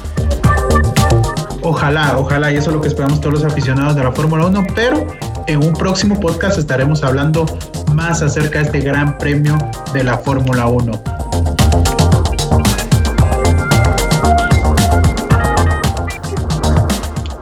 Ojalá, 1.61 2.17
ojalá, 2.17 2.51
y 2.51 2.57
eso 2.57 2.69
es 2.69 2.75
lo 2.75 2.81
que 2.81 2.87
esperamos 2.87 3.19
todos 3.19 3.41
los 3.41 3.43
aficionados 3.43 3.95
de 3.95 4.03
la 4.03 4.11
Fórmula 4.11 4.45
1, 4.45 4.67
pero 4.73 5.05
en 5.47 5.63
un 5.63 5.73
próximo 5.73 6.19
podcast 6.19 6.57
estaremos 6.57 7.03
hablando 7.03 7.45
más 7.93 8.21
acerca 8.21 8.59
de 8.59 8.65
este 8.65 8.79
gran 8.79 9.17
premio 9.17 9.57
de 9.93 10.03
la 10.03 10.17
Fórmula 10.17 10.67
1. 10.67 11.16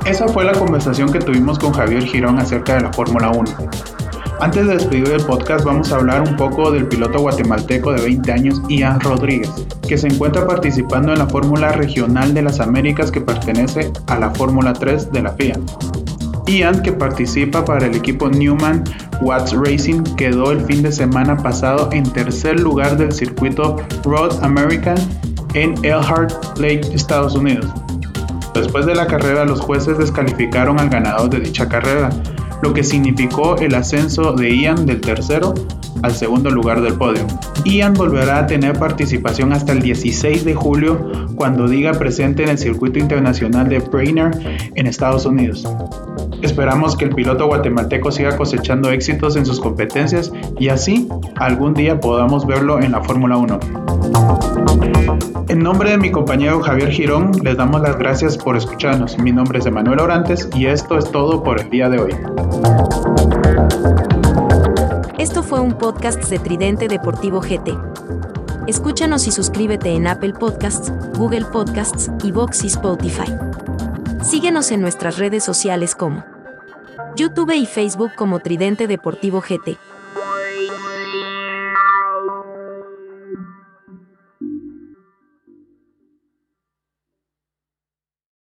Esa 0.05 0.27
fue 0.27 0.45
la 0.45 0.53
conversación 0.53 1.11
que 1.11 1.17
tuvimos 1.17 1.57
con 1.57 1.73
Javier 1.73 2.03
Girón 2.03 2.37
acerca 2.37 2.75
de 2.75 2.81
la 2.81 2.93
Fórmula 2.93 3.31
1. 3.31 3.43
Antes 4.39 4.67
de 4.67 4.73
despedir 4.73 5.09
el 5.09 5.23
podcast 5.23 5.65
vamos 5.65 5.91
a 5.91 5.95
hablar 5.95 6.21
un 6.21 6.35
poco 6.35 6.69
del 6.69 6.87
piloto 6.87 7.19
guatemalteco 7.21 7.91
de 7.91 8.03
20 8.03 8.31
años 8.31 8.61
Ian 8.69 8.99
Rodríguez, 8.99 9.49
que 9.87 9.97
se 9.97 10.07
encuentra 10.07 10.45
participando 10.45 11.11
en 11.11 11.17
la 11.17 11.25
Fórmula 11.25 11.71
Regional 11.71 12.35
de 12.35 12.43
las 12.43 12.59
Américas 12.59 13.09
que 13.09 13.19
pertenece 13.19 13.91
a 14.05 14.19
la 14.19 14.29
Fórmula 14.29 14.73
3 14.73 15.11
de 15.11 15.23
la 15.23 15.31
FIA. 15.31 15.59
Ian, 16.45 16.83
que 16.83 16.93
participa 16.93 17.65
para 17.65 17.87
el 17.87 17.95
equipo 17.95 18.29
Newman 18.29 18.83
Watts 19.21 19.53
Racing, 19.53 20.03
quedó 20.17 20.51
el 20.51 20.61
fin 20.65 20.83
de 20.83 20.91
semana 20.91 21.35
pasado 21.35 21.89
en 21.91 22.03
tercer 22.03 22.59
lugar 22.59 22.95
del 22.95 23.11
circuito 23.11 23.77
Road 24.03 24.43
American 24.43 24.97
en 25.55 25.73
Elkhart 25.83 26.59
Lake, 26.59 26.81
Estados 26.93 27.33
Unidos. 27.33 27.65
Después 28.55 28.85
de 28.85 28.95
la 28.95 29.05
carrera, 29.05 29.43
los 29.43 29.59
jueces 29.59 29.97
descalificaron 29.97 30.79
al 30.79 30.89
ganador 30.89 31.29
de 31.29 31.41
dicha 31.41 31.67
carrera, 31.67 32.09
lo 32.63 32.73
que 32.73 32.83
significó 32.83 33.57
el 33.57 33.75
ascenso 33.75 34.31
de 34.31 34.55
Ian 34.55 34.85
del 34.85 35.01
tercero 35.01 35.53
al 36.01 36.13
segundo 36.13 36.49
lugar 36.49 36.81
del 36.81 36.93
podio. 36.93 37.27
Ian 37.65 37.93
volverá 37.93 38.39
a 38.39 38.47
tener 38.47 38.79
participación 38.79 39.51
hasta 39.51 39.73
el 39.73 39.81
16 39.81 40.45
de 40.45 40.55
julio 40.55 41.11
cuando 41.35 41.67
diga 41.67 41.93
presente 41.93 42.43
en 42.43 42.49
el 42.49 42.57
circuito 42.57 42.97
internacional 42.97 43.67
de 43.67 43.79
Brainerd 43.79 44.39
en 44.75 44.87
Estados 44.87 45.25
Unidos. 45.25 45.67
Esperamos 46.45 46.95
que 46.95 47.05
el 47.05 47.15
piloto 47.15 47.47
guatemalteco 47.47 48.12
siga 48.12 48.38
cosechando 48.38 48.91
éxitos 48.91 49.36
en 49.36 49.47
sus 49.47 49.60
competencias 49.60 50.31
y 50.60 50.69
así 50.69 51.10
algún 51.38 51.73
día 51.73 51.99
podamos 51.99 52.45
verlo 52.45 52.79
en 52.79 52.91
la 52.91 53.01
Fórmula 53.01 53.36
1. 53.36 53.60
En 55.47 55.60
nombre 55.60 55.89
de 55.89 55.97
mi 55.97 56.12
compañero 56.12 56.62
Javier 56.62 56.91
Girón, 56.91 57.31
les 57.43 57.58
damos 57.58 57.81
las 57.81 57.97
gracias 57.97 58.38
por 58.38 58.55
escucharnos. 58.55 59.17
Mi 59.17 59.31
nombre 59.31 59.58
es 59.58 59.65
Emanuel 59.65 59.99
Orantes 59.99 60.47
y 60.55 60.67
esto 60.67 60.99
es 60.99 61.12
todo 61.12 61.41
por 61.41 61.60
el 61.60 61.67
día 61.71 61.89
de 61.89 61.99
hoy. 61.99 62.15
Esto 65.17 65.41
fue 65.41 65.60
un 65.60 65.73
podcast 65.73 66.29
de 66.29 66.38
Tridente 66.38 66.88
Deportivo 66.88 67.41
GT. 67.41 67.75
Escúchanos 68.67 69.25
y 69.25 69.31
suscríbete 69.31 69.95
en 69.95 70.05
Apple 70.05 70.34
Podcasts, 70.39 70.93
Google 71.17 71.45
Podcasts, 71.51 72.12
Vox 72.31 72.63
y 72.63 72.67
Spotify. 72.67 73.34
Síguenos 74.21 74.71
en 74.71 74.81
nuestras 74.81 75.17
redes 75.17 75.43
sociales 75.43 75.95
como 75.95 76.35
YouTube 77.15 77.54
y 77.56 77.65
Facebook 77.65 78.12
como 78.15 78.39
Tridente 78.39 78.88
Deportivo 78.88 79.39
GT. 79.39 79.78